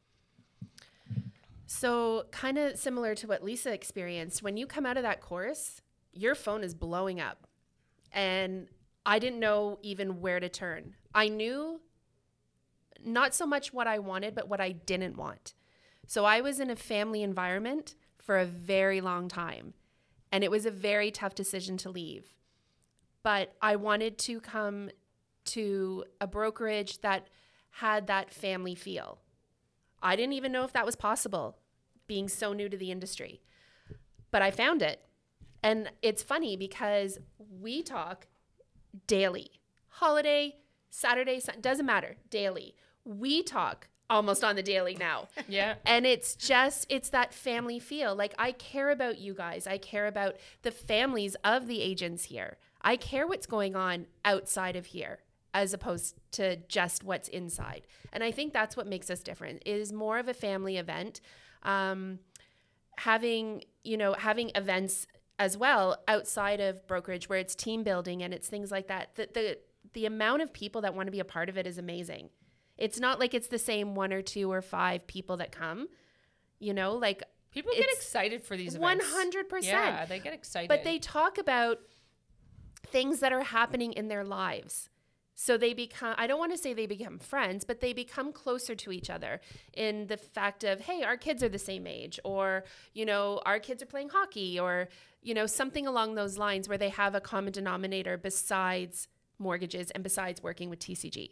So, 1.67 2.25
kind 2.31 2.57
of 2.57 2.79
similar 2.79 3.15
to 3.17 3.27
what 3.27 3.45
Lisa 3.45 3.73
experienced, 3.73 4.43
when 4.43 4.57
you 4.57 4.67
come 4.67 4.87
out 4.87 4.97
of 4.97 5.03
that 5.03 5.21
course, 5.21 5.83
your 6.13 6.35
phone 6.35 6.65
is 6.65 6.75
blowing 6.75 7.21
up. 7.21 7.47
And 8.11 8.69
I 9.05 9.19
didn't 9.19 9.41
know 9.41 9.79
even 9.83 10.21
where 10.21 10.41
to 10.41 10.49
turn. 10.49 10.97
I 11.15 11.29
knew 11.29 11.81
not 13.05 13.35
so 13.35 13.47
much 13.47 13.73
what 13.73 13.87
I 13.87 13.99
wanted, 13.99 14.35
but 14.35 14.49
what 14.49 14.61
I 14.61 14.73
didn't 14.73 15.17
want. 15.17 15.55
So, 16.07 16.25
I 16.25 16.41
was 16.41 16.59
in 16.59 16.71
a 16.71 16.77
family 16.77 17.23
environment 17.23 17.97
for 18.19 18.39
a 18.39 18.47
very 18.47 19.01
long 19.01 19.29
time, 19.29 19.75
and 20.33 20.42
it 20.42 20.51
was 20.51 20.66
a 20.66 20.71
very 20.71 21.11
tough 21.11 21.35
decision 21.35 21.77
to 21.77 21.90
leave. 21.90 22.35
But 23.23 23.55
I 23.61 23.77
wanted 23.77 24.18
to 24.21 24.40
come 24.40 24.90
to 25.45 26.05
a 26.21 26.27
brokerage 26.27 27.03
that 27.03 27.29
had 27.71 28.07
that 28.07 28.33
family 28.33 28.75
feel. 28.75 29.18
I 30.03 30.16
didn't 30.16 30.33
even 30.33 30.51
know 30.51 30.64
if 30.64 30.73
that 30.73 30.87
was 30.87 30.97
possible 30.97 31.59
being 32.07 32.29
so 32.29 32.53
new 32.53 32.68
to 32.68 32.77
the 32.77 32.90
industry. 32.90 33.42
But 34.31 34.42
I 34.42 34.51
found 34.51 34.83
it. 34.83 35.05
And 35.62 35.92
it's 36.01 36.23
funny 36.23 36.57
because 36.57 37.18
we 37.38 37.83
talk 37.83 38.27
daily, 39.07 39.51
holiday, 39.88 40.57
Saturday, 40.90 41.40
doesn't 41.61 41.87
matter, 41.87 42.16
daily. 42.31 42.75
We 43.05 43.42
talk 43.42 43.88
almost 44.12 44.44
on 44.44 44.57
the 44.57 44.62
daily 44.62 44.94
now. 44.94 45.29
yeah. 45.48 45.75
And 45.85 46.07
it's 46.07 46.35
just, 46.35 46.87
it's 46.88 47.09
that 47.11 47.35
family 47.35 47.79
feel. 47.79 48.14
Like, 48.14 48.35
I 48.38 48.53
care 48.53 48.90
about 48.90 49.18
you 49.18 49.35
guys. 49.35 49.66
I 49.66 49.79
care 49.79 50.07
about 50.07 50.37
the 50.62 50.70
families 50.70 51.35
of 51.44 51.66
the 51.66 51.81
agents 51.81 52.25
here. 52.25 52.59
I 52.83 52.96
care 52.96 53.27
what's 53.27 53.46
going 53.46 53.75
on 53.77 54.07
outside 54.25 54.77
of 54.77 54.87
here 54.87 55.20
as 55.55 55.75
opposed 55.75 56.18
to 56.33 56.57
just 56.68 57.05
what's 57.05 57.29
inside. 57.29 57.83
And 58.12 58.25
I 58.25 58.31
think 58.31 58.53
that's 58.53 58.77
what 58.77 58.87
makes 58.87 59.11
us 59.11 59.20
different. 59.20 59.62
It 59.66 59.77
is 59.77 59.92
more 59.92 60.18
of 60.18 60.29
a 60.29 60.35
family 60.35 60.77
event 60.79 61.20
um, 61.62 62.18
having 62.98 63.64
you 63.85 63.96
know 63.96 64.14
having 64.14 64.51
events 64.55 65.07
as 65.38 65.57
well 65.57 65.96
outside 66.07 66.61
of 66.61 66.87
brokerage 66.87 67.29
where 67.29 67.38
it's 67.38 67.55
team 67.55 67.83
building 67.83 68.22
and 68.22 68.35
it's 68.35 68.48
things 68.48 68.70
like 68.70 68.88
that 68.88 69.14
the 69.16 69.29
the, 69.33 69.59
the 69.94 70.07
amount 70.07 70.42
of 70.42 70.53
people 70.53 70.81
that 70.83 70.94
want 70.94 71.07
to 71.07 71.11
be 71.11 71.20
a 71.20 71.25
part 71.25 71.48
of 71.48 71.57
it 71.57 71.66
is 71.66 71.79
amazing 71.79 72.29
it's 72.79 72.99
not 72.99 73.21
like 73.21 73.35
it's 73.35 73.49
the 73.49 73.59
same 73.59 73.95
one 73.95 74.13
or 74.13 74.23
two 74.23 74.51
or 74.51 74.63
five 74.63 75.07
people 75.07 75.37
that 75.37 75.53
come 75.53 75.89
you 76.59 76.73
know 76.73 76.95
like 76.95 77.23
people 77.51 77.73
get 77.77 77.87
excited 77.93 78.43
for 78.43 78.57
these 78.57 78.75
events. 78.75 79.05
100% 79.07 79.63
yeah 79.63 80.05
they 80.07 80.19
get 80.19 80.33
excited. 80.33 80.69
But 80.69 80.85
they 80.85 80.99
talk 80.99 81.39
about 81.39 81.79
things 82.87 83.21
that 83.21 83.33
are 83.33 83.43
happening 83.43 83.93
in 83.93 84.09
their 84.09 84.25
lives. 84.25 84.89
So 85.35 85.57
they 85.57 85.73
become, 85.73 86.15
I 86.19 86.27
don't 86.27 86.39
want 86.39 86.53
to 86.53 86.59
say 86.59 86.75
they 86.75 86.87
become 86.87 87.19
friends, 87.19 87.65
but 87.65 87.81
they 87.81 87.93
become 87.93 88.33
closer 88.33 88.75
to 88.75 88.93
each 88.93 89.09
other 89.09 89.41
in 89.73 90.07
the 90.07 90.19
fact 90.19 90.63
of, 90.63 90.81
hey, 90.81 91.03
our 91.03 91.17
kids 91.17 91.43
are 91.43 91.49
the 91.49 91.59
same 91.59 91.87
age, 91.87 92.21
or, 92.23 92.65
you 92.93 93.07
know, 93.07 93.41
our 93.47 93.59
kids 93.59 93.83
are 93.83 93.87
playing 93.87 94.11
hockey, 94.11 94.61
or, 94.61 94.89
you 95.23 95.33
know, 95.33 95.47
something 95.47 95.87
along 95.87 96.15
those 96.15 96.37
lines 96.37 96.69
where 96.69 96.79
they 96.79 96.91
have 96.91 97.15
a 97.15 97.21
common 97.21 97.53
denominator 97.53 98.19
besides 98.19 99.09
mortgages 99.39 99.91
and 99.93 100.05
besides 100.05 100.43
working 100.43 100.69
with 100.69 100.79
TCG. 100.79 101.31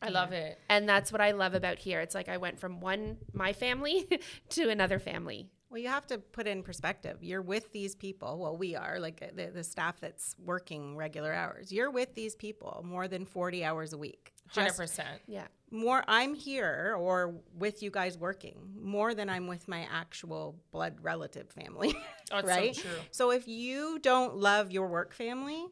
I 0.00 0.08
love 0.10 0.32
it. 0.32 0.58
And 0.68 0.88
that's 0.88 1.10
what 1.10 1.20
I 1.20 1.32
love 1.32 1.54
about 1.54 1.78
here. 1.78 2.00
It's 2.00 2.14
like 2.14 2.28
I 2.28 2.36
went 2.36 2.60
from 2.60 2.80
one, 2.80 3.18
my 3.32 3.52
family, 3.52 4.08
to 4.50 4.68
another 4.68 4.98
family. 4.98 5.48
Well, 5.70 5.80
you 5.80 5.88
have 5.88 6.06
to 6.06 6.18
put 6.18 6.46
in 6.46 6.62
perspective. 6.62 7.18
You're 7.20 7.42
with 7.42 7.72
these 7.72 7.94
people. 7.94 8.38
Well, 8.38 8.56
we 8.56 8.74
are 8.74 8.98
like 8.98 9.22
uh, 9.22 9.26
the, 9.34 9.50
the 9.50 9.64
staff 9.64 10.00
that's 10.00 10.34
working 10.42 10.96
regular 10.96 11.32
hours. 11.32 11.70
You're 11.70 11.90
with 11.90 12.14
these 12.14 12.34
people 12.34 12.82
more 12.86 13.06
than 13.06 13.26
40 13.26 13.64
hours 13.64 13.92
a 13.92 13.98
week. 13.98 14.32
Hundred 14.50 14.76
percent. 14.76 15.20
Yeah. 15.26 15.46
more 15.70 16.02
I'm 16.08 16.34
here 16.34 16.96
or 16.98 17.34
with 17.58 17.82
you 17.82 17.90
guys 17.90 18.16
working 18.16 18.56
more 18.80 19.12
than 19.12 19.28
I'm 19.28 19.46
with 19.46 19.68
my 19.68 19.86
actual 19.92 20.56
blood 20.72 20.96
relative 21.02 21.50
family. 21.50 21.94
Oh, 22.30 22.38
it's 22.40 22.48
so 22.48 22.54
right? 22.54 22.74
true. 22.74 22.90
So 23.10 23.30
if 23.30 23.48
you 23.48 23.98
don't 24.00 24.36
love 24.36 24.70
your 24.70 24.86
work 24.88 25.14
family, 25.14 25.64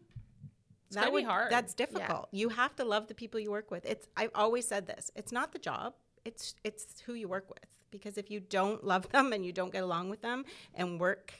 gonna 1.04 1.16
be 1.16 1.22
hard. 1.22 1.50
That's 1.50 1.74
difficult. 1.74 2.28
You 2.32 2.48
have 2.48 2.74
to 2.76 2.85
love 2.85 3.09
the 3.09 3.14
people 3.14 3.38
you 3.40 3.50
work 3.50 3.70
with. 3.70 3.85
It's 3.87 4.06
I've 4.16 4.30
always 4.35 4.66
said 4.66 4.87
this. 4.87 5.11
It's 5.14 5.32
not 5.32 5.52
the 5.52 5.59
job. 5.59 5.94
It's 6.24 6.54
it's 6.64 7.00
who 7.00 7.14
you 7.14 7.28
work 7.28 7.48
with. 7.48 7.66
Because 7.90 8.18
if 8.18 8.30
you 8.30 8.40
don't 8.40 8.85
love 8.85 9.09
them 9.12 9.32
and 9.32 9.44
you 9.44 9.52
don't 9.52 9.72
get 9.72 9.82
along 9.82 10.11
with 10.11 10.22
them 10.22 10.44
and 10.74 11.00
work 11.00 11.32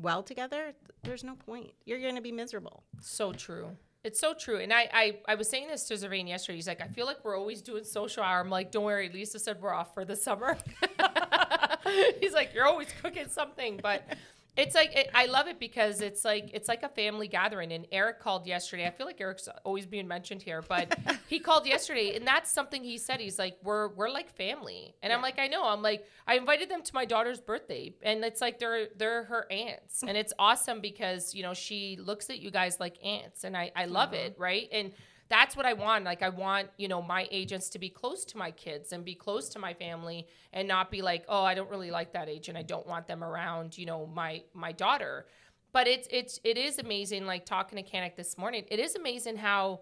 well 0.00 0.22
together, 0.22 0.72
there's 1.02 1.24
no 1.24 1.34
point. 1.34 1.72
You're 1.84 2.00
going 2.00 2.14
to 2.14 2.20
be 2.20 2.32
miserable. 2.32 2.84
So 3.00 3.32
true. 3.32 3.76
It's 4.04 4.20
so 4.20 4.32
true. 4.32 4.58
And 4.58 4.72
I, 4.72 4.88
I, 4.92 5.18
I 5.26 5.34
was 5.34 5.48
saying 5.48 5.68
this 5.68 5.84
to 5.88 5.94
Zervain 5.94 6.28
yesterday. 6.28 6.56
He's 6.56 6.68
like, 6.68 6.80
I 6.80 6.86
feel 6.86 7.04
like 7.04 7.24
we're 7.24 7.36
always 7.36 7.60
doing 7.60 7.84
social 7.84 8.22
hour. 8.22 8.40
I'm 8.40 8.48
like, 8.48 8.70
don't 8.70 8.84
worry. 8.84 9.10
Lisa 9.12 9.38
said 9.38 9.60
we're 9.60 9.74
off 9.74 9.92
for 9.92 10.04
the 10.04 10.14
summer. 10.14 10.56
He's 12.20 12.32
like, 12.32 12.54
you're 12.54 12.66
always 12.66 12.88
cooking 13.02 13.28
something. 13.28 13.80
But 13.82 14.04
it's 14.58 14.74
like, 14.74 14.94
it, 14.94 15.08
I 15.14 15.26
love 15.26 15.46
it 15.46 15.60
because 15.60 16.00
it's 16.00 16.24
like, 16.24 16.50
it's 16.52 16.68
like 16.68 16.82
a 16.82 16.88
family 16.88 17.28
gathering. 17.28 17.72
And 17.72 17.86
Eric 17.92 18.18
called 18.18 18.46
yesterday. 18.46 18.86
I 18.86 18.90
feel 18.90 19.06
like 19.06 19.20
Eric's 19.20 19.48
always 19.64 19.86
being 19.86 20.08
mentioned 20.08 20.42
here, 20.42 20.62
but 20.68 20.98
he 21.28 21.38
called 21.38 21.64
yesterday. 21.66 22.16
And 22.16 22.26
that's 22.26 22.50
something 22.50 22.82
he 22.82 22.98
said. 22.98 23.20
He's 23.20 23.38
like, 23.38 23.56
we're, 23.62 23.88
we're 23.88 24.10
like 24.10 24.36
family. 24.36 24.96
And 25.00 25.12
I'm 25.12 25.22
like, 25.22 25.38
I 25.38 25.46
know. 25.46 25.64
I'm 25.64 25.80
like, 25.80 26.04
I 26.26 26.34
invited 26.34 26.68
them 26.68 26.82
to 26.82 26.94
my 26.94 27.04
daughter's 27.04 27.40
birthday. 27.40 27.94
And 28.02 28.24
it's 28.24 28.40
like, 28.40 28.58
they're, 28.58 28.88
they're 28.96 29.24
her 29.24 29.46
aunts. 29.50 30.02
And 30.02 30.16
it's 30.16 30.32
awesome 30.38 30.80
because, 30.80 31.34
you 31.34 31.44
know, 31.44 31.54
she 31.54 31.96
looks 32.00 32.28
at 32.28 32.40
you 32.40 32.50
guys 32.50 32.80
like 32.80 32.96
aunts. 33.04 33.44
And 33.44 33.56
I, 33.56 33.70
I 33.76 33.84
love 33.84 34.12
it. 34.12 34.34
Right. 34.38 34.68
And, 34.72 34.92
that's 35.28 35.56
what 35.56 35.66
I 35.66 35.74
want. 35.74 36.04
Like 36.04 36.22
I 36.22 36.28
want, 36.28 36.68
you 36.76 36.88
know, 36.88 37.02
my 37.02 37.28
agents 37.30 37.68
to 37.70 37.78
be 37.78 37.88
close 37.88 38.24
to 38.26 38.38
my 38.38 38.50
kids 38.50 38.92
and 38.92 39.04
be 39.04 39.14
close 39.14 39.48
to 39.50 39.58
my 39.58 39.74
family 39.74 40.26
and 40.52 40.66
not 40.66 40.90
be 40.90 41.02
like, 41.02 41.24
"Oh, 41.28 41.44
I 41.44 41.54
don't 41.54 41.70
really 41.70 41.90
like 41.90 42.12
that 42.12 42.28
agent. 42.28 42.56
I 42.56 42.62
don't 42.62 42.86
want 42.86 43.06
them 43.06 43.22
around, 43.22 43.76
you 43.76 43.86
know, 43.86 44.06
my 44.06 44.42
my 44.54 44.72
daughter." 44.72 45.26
But 45.72 45.86
it's 45.86 46.08
it's 46.10 46.40
it 46.44 46.56
is 46.56 46.78
amazing 46.78 47.26
like 47.26 47.44
talking 47.44 47.82
to 47.82 47.88
Kanik 47.88 48.16
this 48.16 48.38
morning. 48.38 48.64
It 48.68 48.78
is 48.78 48.94
amazing 48.94 49.36
how 49.36 49.80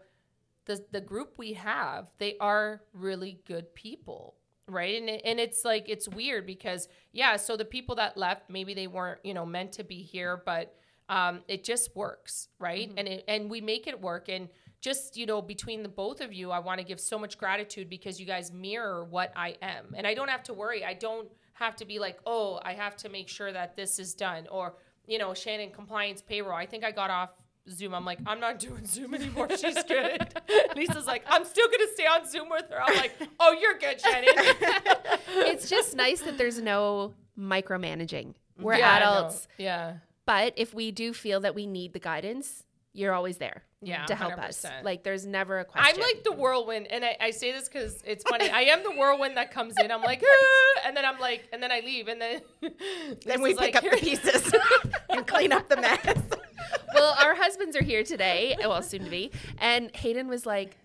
the 0.64 0.84
the 0.90 1.00
group 1.00 1.34
we 1.38 1.52
have, 1.54 2.08
they 2.18 2.36
are 2.38 2.82
really 2.92 3.40
good 3.46 3.74
people. 3.74 4.34
Right. 4.68 5.00
And, 5.00 5.08
it, 5.08 5.22
and 5.24 5.38
it's 5.38 5.64
like, 5.64 5.88
it's 5.88 6.08
weird 6.08 6.44
because, 6.44 6.88
yeah, 7.12 7.36
so 7.36 7.56
the 7.56 7.64
people 7.64 7.94
that 7.94 8.16
left, 8.16 8.50
maybe 8.50 8.74
they 8.74 8.88
weren't, 8.88 9.20
you 9.22 9.32
know, 9.32 9.46
meant 9.46 9.70
to 9.74 9.84
be 9.84 10.02
here, 10.02 10.42
but 10.44 10.74
um, 11.08 11.42
it 11.46 11.62
just 11.62 11.94
works. 11.94 12.48
Right. 12.58 12.90
And, 12.96 13.06
it, 13.06 13.24
and 13.28 13.48
we 13.48 13.60
make 13.60 13.86
it 13.86 14.00
work. 14.00 14.28
And 14.28 14.48
just, 14.80 15.16
you 15.16 15.26
know, 15.26 15.42
between 15.42 15.82
the 15.82 15.88
both 15.88 16.20
of 16.20 16.32
you, 16.32 16.50
I 16.50 16.58
want 16.58 16.78
to 16.78 16.84
give 16.84 17.00
so 17.00 17.18
much 17.18 17.38
gratitude 17.38 17.88
because 17.88 18.20
you 18.20 18.26
guys 18.26 18.52
mirror 18.52 19.04
what 19.04 19.32
I 19.34 19.56
am. 19.62 19.94
And 19.96 20.06
I 20.06 20.14
don't 20.14 20.28
have 20.28 20.42
to 20.44 20.54
worry. 20.54 20.84
I 20.84 20.94
don't 20.94 21.28
have 21.54 21.76
to 21.76 21.84
be 21.84 21.98
like, 21.98 22.18
oh, 22.26 22.60
I 22.62 22.74
have 22.74 22.96
to 22.98 23.08
make 23.08 23.28
sure 23.28 23.52
that 23.52 23.76
this 23.76 23.98
is 23.98 24.14
done. 24.14 24.46
Or, 24.50 24.74
you 25.06 25.18
know, 25.18 25.34
Shannon, 25.34 25.70
compliance 25.70 26.22
payroll. 26.22 26.54
I 26.54 26.66
think 26.66 26.84
I 26.84 26.92
got 26.92 27.10
off 27.10 27.30
Zoom. 27.70 27.94
I'm 27.94 28.04
like, 28.04 28.18
I'm 28.26 28.40
not 28.40 28.58
doing 28.66 28.86
Zoom 28.86 29.14
anymore. 29.14 29.48
She's 29.50 29.82
good. 29.84 30.34
Lisa's 30.76 31.06
like, 31.06 31.24
I'm 31.28 31.44
still 31.44 31.66
gonna 31.68 31.90
stay 31.94 32.06
on 32.06 32.28
Zoom 32.28 32.48
with 32.50 32.66
her. 32.70 32.82
I'm 32.82 32.96
like, 32.96 33.12
oh, 33.40 33.56
you're 33.60 33.78
good, 33.78 34.00
Shannon. 34.00 34.34
It's 35.38 35.68
just 35.68 35.94
nice 35.94 36.22
that 36.22 36.38
there's 36.38 36.60
no 36.60 37.12
micromanaging. 37.38 38.34
We're 38.58 38.76
Yeah, 38.76 38.96
adults. 38.96 39.48
Yeah. 39.58 39.98
But 40.24 40.54
if 40.56 40.72
we 40.72 40.90
do 40.90 41.12
feel 41.12 41.40
that 41.40 41.54
we 41.54 41.66
need 41.66 41.92
the 41.92 41.98
guidance, 41.98 42.64
you're 42.96 43.12
always 43.12 43.36
there 43.36 43.62
Yeah, 43.82 44.06
to 44.06 44.14
help 44.14 44.38
us. 44.38 44.64
100%. 44.64 44.82
Like 44.84 45.04
there's 45.04 45.26
never 45.26 45.58
a 45.58 45.64
question. 45.64 45.94
I'm 45.94 46.00
like 46.00 46.24
the 46.24 46.32
whirlwind, 46.32 46.86
and 46.88 47.04
I, 47.04 47.16
I 47.20 47.30
say 47.30 47.52
this 47.52 47.68
because 47.68 48.02
it's 48.06 48.24
funny. 48.24 48.48
I 48.60 48.62
am 48.62 48.82
the 48.82 48.92
whirlwind 48.92 49.36
that 49.36 49.50
comes 49.52 49.74
in. 49.82 49.90
I'm 49.92 50.02
like, 50.02 50.22
"Ah," 50.26 50.80
and 50.86 50.96
then 50.96 51.04
I'm 51.04 51.18
like, 51.20 51.48
and 51.52 51.62
then 51.62 51.70
I 51.70 51.80
leave, 51.80 52.08
and 52.08 52.20
then 52.20 52.40
Then 53.26 53.42
we 53.42 53.50
pick 53.52 53.74
like, 53.74 53.76
up 53.76 53.84
the 53.84 53.96
pieces 54.00 54.50
and 55.10 55.26
clean 55.26 55.52
up 55.52 55.68
the 55.68 55.76
mess. 55.76 56.16
well, 56.94 57.14
our 57.22 57.34
husbands 57.34 57.76
are 57.76 57.82
here 57.82 58.02
today, 58.02 58.56
well, 58.60 58.82
soon 58.82 59.04
to 59.04 59.10
be, 59.10 59.30
and 59.58 59.94
Hayden 59.96 60.26
was 60.28 60.46
like, 60.46 60.76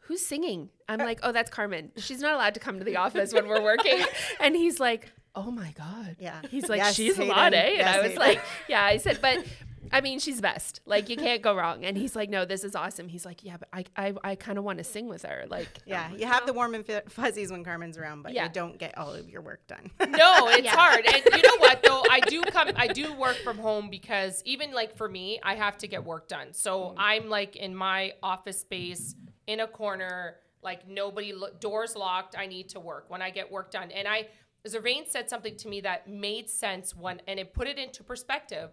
"Who's 0.00 0.24
singing?" 0.24 0.70
I'm 0.88 0.98
like, 0.98 1.20
"Oh, 1.22 1.32
that's 1.32 1.50
Carmen. 1.50 1.90
She's 1.96 2.20
not 2.20 2.34
allowed 2.34 2.54
to 2.54 2.60
come 2.60 2.78
to 2.78 2.84
the 2.84 2.96
office 2.96 3.32
when 3.32 3.48
we're 3.48 3.62
working." 3.62 4.02
And 4.40 4.54
he's 4.56 4.78
like, 4.80 5.12
"Oh 5.34 5.50
my 5.50 5.72
god." 5.76 6.16
Yeah. 6.20 6.40
He's 6.50 6.68
like, 6.68 6.78
Yes, 6.78 6.94
"She's 6.94 7.18
a 7.18 7.24
lot, 7.24 7.54
eh?" 7.54 7.58
And 7.58 7.76
Yes, 7.78 7.94
I 7.96 7.98
was 7.98 8.06
Hayden. 8.10 8.18
like, 8.20 8.40
"Yeah." 8.68 8.84
I 8.84 8.96
said, 8.98 9.18
"But." 9.20 9.44
I 9.92 10.00
mean, 10.00 10.18
she's 10.18 10.40
best. 10.40 10.80
Like 10.84 11.08
you 11.08 11.16
can't 11.16 11.42
go 11.42 11.54
wrong. 11.54 11.84
And 11.84 11.96
he's 11.96 12.14
like, 12.14 12.28
"No, 12.30 12.44
this 12.44 12.64
is 12.64 12.74
awesome." 12.74 13.08
He's 13.08 13.24
like, 13.24 13.44
"Yeah, 13.44 13.56
but 13.58 13.68
I, 13.72 13.84
I, 13.96 14.14
I 14.22 14.34
kind 14.34 14.58
of 14.58 14.64
want 14.64 14.78
to 14.78 14.84
sing 14.84 15.08
with 15.08 15.22
her." 15.24 15.44
Like, 15.48 15.68
Yeah, 15.86 16.10
you 16.12 16.26
have 16.26 16.46
the 16.46 16.52
warm 16.52 16.74
and 16.74 16.84
fuzzies 17.08 17.50
when 17.50 17.64
Carmen's 17.64 17.96
around, 17.98 18.22
but 18.22 18.32
Yeah. 18.32 18.44
you 18.44 18.50
don't 18.50 18.78
get 18.78 18.96
all 18.98 19.12
of 19.12 19.28
your 19.28 19.42
work 19.42 19.66
done. 19.66 19.90
No, 20.10 20.48
it's 20.48 20.64
Yeah. 20.64 20.76
hard. 20.76 21.06
And 21.06 21.22
you 21.24 21.42
know 21.42 21.56
what 21.58 21.82
though? 21.82 22.02
I 22.10 22.20
do 22.20 22.42
come 22.42 22.68
I 22.76 22.88
do 22.88 23.12
work 23.14 23.36
from 23.36 23.58
home 23.58 23.88
because 23.90 24.42
even 24.44 24.72
like 24.72 24.96
for 24.96 25.08
me, 25.08 25.40
I 25.42 25.54
have 25.54 25.78
to 25.78 25.88
get 25.88 26.04
work 26.04 26.28
done. 26.28 26.52
So 26.52 26.80
mm. 26.80 26.94
I'm 26.98 27.28
like 27.28 27.56
in 27.56 27.74
my 27.74 28.12
office 28.22 28.60
space 28.60 29.14
in 29.46 29.60
a 29.60 29.66
corner, 29.66 30.36
like 30.62 30.88
nobody 30.88 31.32
lo- 31.32 31.48
doors 31.58 31.96
locked. 31.96 32.36
I 32.36 32.46
need 32.46 32.68
to 32.70 32.80
work 32.80 33.06
when 33.08 33.22
I 33.22 33.30
get 33.30 33.50
work 33.50 33.70
done. 33.70 33.90
And 33.90 34.06
I 34.06 34.28
Zervain 34.68 35.08
said 35.08 35.30
something 35.30 35.56
to 35.56 35.68
me 35.68 35.80
that 35.82 36.08
made 36.08 36.50
sense 36.50 36.94
when 36.94 37.20
and 37.26 37.40
it 37.40 37.54
put 37.54 37.66
it 37.66 37.78
into 37.78 38.02
perspective. 38.04 38.70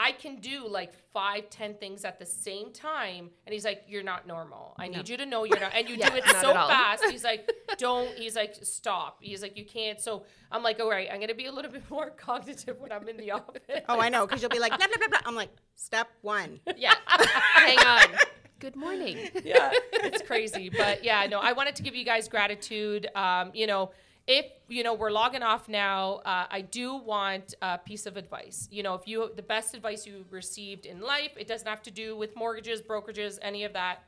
I 0.00 0.12
can 0.12 0.36
do 0.36 0.68
like 0.68 0.92
five, 1.12 1.50
ten 1.50 1.74
things 1.74 2.04
at 2.04 2.20
the 2.20 2.24
same 2.24 2.72
time. 2.72 3.30
And 3.46 3.52
he's 3.52 3.64
like, 3.64 3.82
You're 3.88 4.04
not 4.04 4.28
normal. 4.28 4.76
I 4.78 4.86
need 4.86 5.08
you 5.08 5.16
to 5.16 5.26
know 5.26 5.42
you're 5.42 5.58
not. 5.58 5.72
And 5.74 5.88
you 5.88 5.96
Yeah, 5.98 6.10
do 6.10 6.16
it 6.18 6.24
so 6.40 6.52
fast. 6.54 7.04
He's 7.10 7.24
like, 7.24 7.50
Don't. 7.78 8.08
He's 8.16 8.36
like, 8.36 8.54
Stop. 8.62 9.18
He's 9.20 9.42
like, 9.42 9.56
You 9.56 9.64
can't. 9.64 10.00
So 10.00 10.22
I'm 10.52 10.62
like, 10.62 10.78
All 10.78 10.88
right, 10.88 11.08
I'm 11.10 11.16
going 11.16 11.28
to 11.28 11.34
be 11.34 11.46
a 11.46 11.52
little 11.52 11.72
bit 11.72 11.82
more 11.90 12.10
cognitive 12.10 12.78
when 12.78 12.92
I'm 12.92 13.08
in 13.08 13.16
the 13.16 13.32
office. 13.32 13.62
oh, 13.88 14.00
I 14.00 14.08
know, 14.08 14.24
because 14.24 14.40
you'll 14.40 14.50
be 14.50 14.60
like, 14.60 14.76
blah, 14.78 14.86
blah, 14.86 14.96
blah, 14.98 15.08
blah. 15.08 15.20
I'm 15.26 15.34
like, 15.34 15.50
step 15.74 16.08
one. 16.22 16.60
Yeah. 16.76 16.94
hang 17.08 17.78
on. 17.80 18.18
Good 18.60 18.76
morning. 18.76 19.18
yeah, 19.44 19.70
it's 19.94 20.22
crazy. 20.22 20.68
But 20.68 21.04
yeah, 21.04 21.26
no, 21.26 21.40
I 21.40 21.52
wanted 21.52 21.74
to 21.76 21.82
give 21.82 21.94
you 21.96 22.04
guys 22.04 22.28
gratitude. 22.28 23.08
Um, 23.16 23.50
you 23.52 23.66
know, 23.66 23.90
if 24.28 24.44
you 24.68 24.82
know 24.82 24.92
we're 24.92 25.10
logging 25.10 25.42
off 25.42 25.68
now, 25.68 26.16
uh, 26.26 26.46
I 26.50 26.60
do 26.60 26.96
want 26.96 27.54
a 27.62 27.78
piece 27.78 28.04
of 28.04 28.16
advice. 28.18 28.68
You 28.70 28.82
know, 28.82 28.94
if 28.94 29.08
you 29.08 29.30
the 29.34 29.42
best 29.42 29.74
advice 29.74 30.06
you 30.06 30.24
received 30.30 30.84
in 30.84 31.00
life, 31.00 31.32
it 31.36 31.48
doesn't 31.48 31.66
have 31.66 31.82
to 31.84 31.90
do 31.90 32.14
with 32.14 32.36
mortgages, 32.36 32.82
brokerages, 32.82 33.38
any 33.42 33.64
of 33.64 33.72
that. 33.72 34.04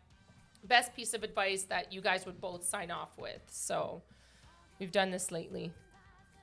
Best 0.65 0.95
piece 0.95 1.15
of 1.15 1.23
advice 1.23 1.63
that 1.65 1.91
you 1.91 2.03
guys 2.03 2.27
would 2.27 2.39
both 2.39 2.67
sign 2.67 2.91
off 2.91 3.17
with. 3.19 3.41
So 3.49 4.03
we've 4.79 4.93
done 4.93 5.11
this 5.11 5.33
lately. 5.33 5.73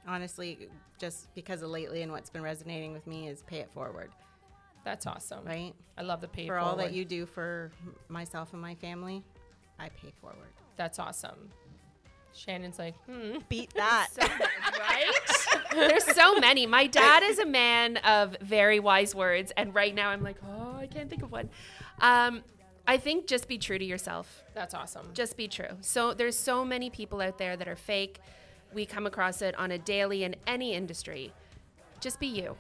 Honestly, 0.08 0.70
just 0.98 1.34
because 1.36 1.62
of 1.62 1.70
lately 1.70 2.02
and 2.02 2.12
what's 2.12 2.32
been 2.32 2.42
resonating 2.42 2.94
with 2.94 3.06
me 3.06 3.28
is 3.28 3.44
pay 3.44 3.60
it 3.60 3.70
forward, 3.72 4.10
That's 4.84 5.06
awesome. 5.06 5.46
right? 5.46 5.76
I 5.98 6.02
love 6.02 6.22
the 6.22 6.28
pay 6.28 6.48
For 6.48 6.58
all 6.58 6.78
that 6.78 6.94
you 6.94 7.06
do 7.06 7.28
for 7.28 7.72
myself 8.08 8.54
and 8.54 8.62
my 8.62 8.74
family, 8.74 9.22
I 9.78 9.90
pay 9.90 10.14
forward. 10.20 10.50
That's 10.78 10.98
awesome. 10.98 11.52
Shannon's 12.38 12.78
like, 12.78 12.96
hmm. 13.06 13.40
Beat 13.50 13.74
that. 13.74 14.10
right? 14.80 15.12
There's 15.72 16.04
so 16.04 16.36
many. 16.36 16.66
My 16.66 16.88
dad 16.88 17.24
is 17.24 17.40
a 17.40 17.46
man 17.46 17.98
of 17.98 18.38
very 18.42 18.80
wise 18.80 19.16
words, 19.16 19.52
and 19.58 19.74
right 19.74 19.94
now 19.94 20.10
I'm 20.10 20.22
like, 20.22 20.38
oh, 20.48 20.78
I 20.78 20.88
can't 20.88 21.10
think 21.10 21.24
of 21.24 21.32
one. 21.32 21.50
Um, 22.00 22.44
I 22.88 22.98
think 22.98 23.28
just 23.28 23.48
be 23.48 23.58
true 23.58 23.78
to 23.78 23.84
yourself. 23.84 24.44
That's 24.54 24.74
awesome. 24.74 25.10
Just 25.14 25.36
be 25.36 25.48
true. 25.48 25.68
So 25.82 26.14
there's 26.14 26.38
so 26.38 26.64
many 26.64 26.90
people 26.90 27.22
out 27.22 27.38
there 27.38 27.58
that 27.58 27.68
are 27.68 27.76
fake. 27.76 28.20
We 28.74 28.86
come 28.86 29.06
across 29.06 29.42
it 29.42 29.56
on 29.58 29.72
a 29.72 29.78
daily 29.78 30.24
in 30.24 30.36
any 30.46 30.74
industry. 30.74 31.34
Just 32.00 32.20
be 32.20 32.28
you. 32.28 32.56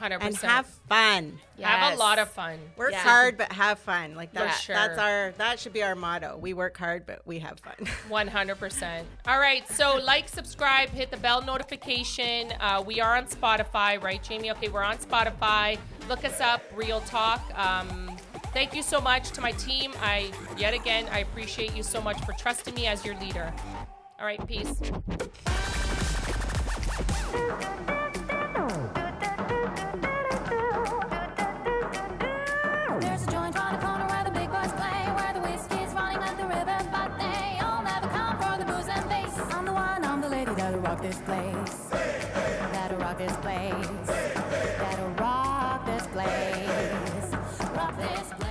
Hundred 0.00 0.22
and 0.22 0.34
percent. 0.34 0.50
have 0.50 0.66
fun. 0.88 1.38
have 1.60 1.92
a 1.92 1.96
lot 1.98 2.18
of 2.18 2.30
fun. 2.30 2.58
Work 2.78 2.92
Yeah. 2.92 3.00
hard, 3.00 3.36
but 3.36 3.52
have 3.52 3.78
fun. 3.80 4.14
Like 4.14 4.32
that. 4.32 4.52
sure. 4.52 4.74
That's 4.74 4.98
our. 4.98 5.32
That 5.36 5.60
should 5.60 5.74
be 5.74 5.82
our 5.82 5.94
motto. 5.94 6.38
We 6.38 6.54
work 6.54 6.78
hard, 6.78 7.04
but 7.04 7.20
we 7.26 7.38
have 7.40 7.60
fun. 7.60 7.74
100%. 8.08 9.02
All 9.28 9.38
right. 9.38 9.70
So, 9.70 9.98
like, 10.02 10.26
subscribe, 10.26 10.88
hit 10.88 11.10
the 11.10 11.18
bell 11.18 11.42
notification. 11.42 12.50
Uh, 12.58 12.82
we 12.84 13.02
are 13.02 13.14
on 13.14 13.26
Spotify, 13.26 14.02
right, 14.02 14.22
Jamie? 14.22 14.50
Okay, 14.52 14.68
we're 14.70 14.82
on 14.82 14.96
Spotify. 14.96 15.76
Look 16.08 16.24
us 16.24 16.40
up, 16.40 16.62
Real 16.74 17.02
Talk. 17.02 17.42
Um, 17.58 18.16
thank 18.54 18.74
you 18.74 18.82
so 18.82 19.02
much 19.02 19.32
to 19.32 19.42
my 19.42 19.52
team. 19.52 19.92
I, 20.00 20.32
yet 20.56 20.72
again, 20.72 21.08
I 21.12 21.18
appreciate 21.18 21.76
you 21.76 21.82
so 21.82 22.00
much 22.00 22.18
for 22.24 22.32
trusting 22.32 22.74
me 22.74 22.86
as 22.86 23.04
your 23.04 23.16
leader. 23.20 23.52
All 24.18 24.24
right, 24.24 24.40
peace. 24.46 24.80
Place. 41.30 41.88
Gotta 42.72 42.96
rock 42.96 43.18
this 43.18 43.36
place. 43.36 44.08
Gotta 44.78 45.06
rock 45.22 45.86
this 45.86 46.06
place. 46.08 47.32
Rock 47.76 47.96
this 47.98 48.28
place. 48.38 48.49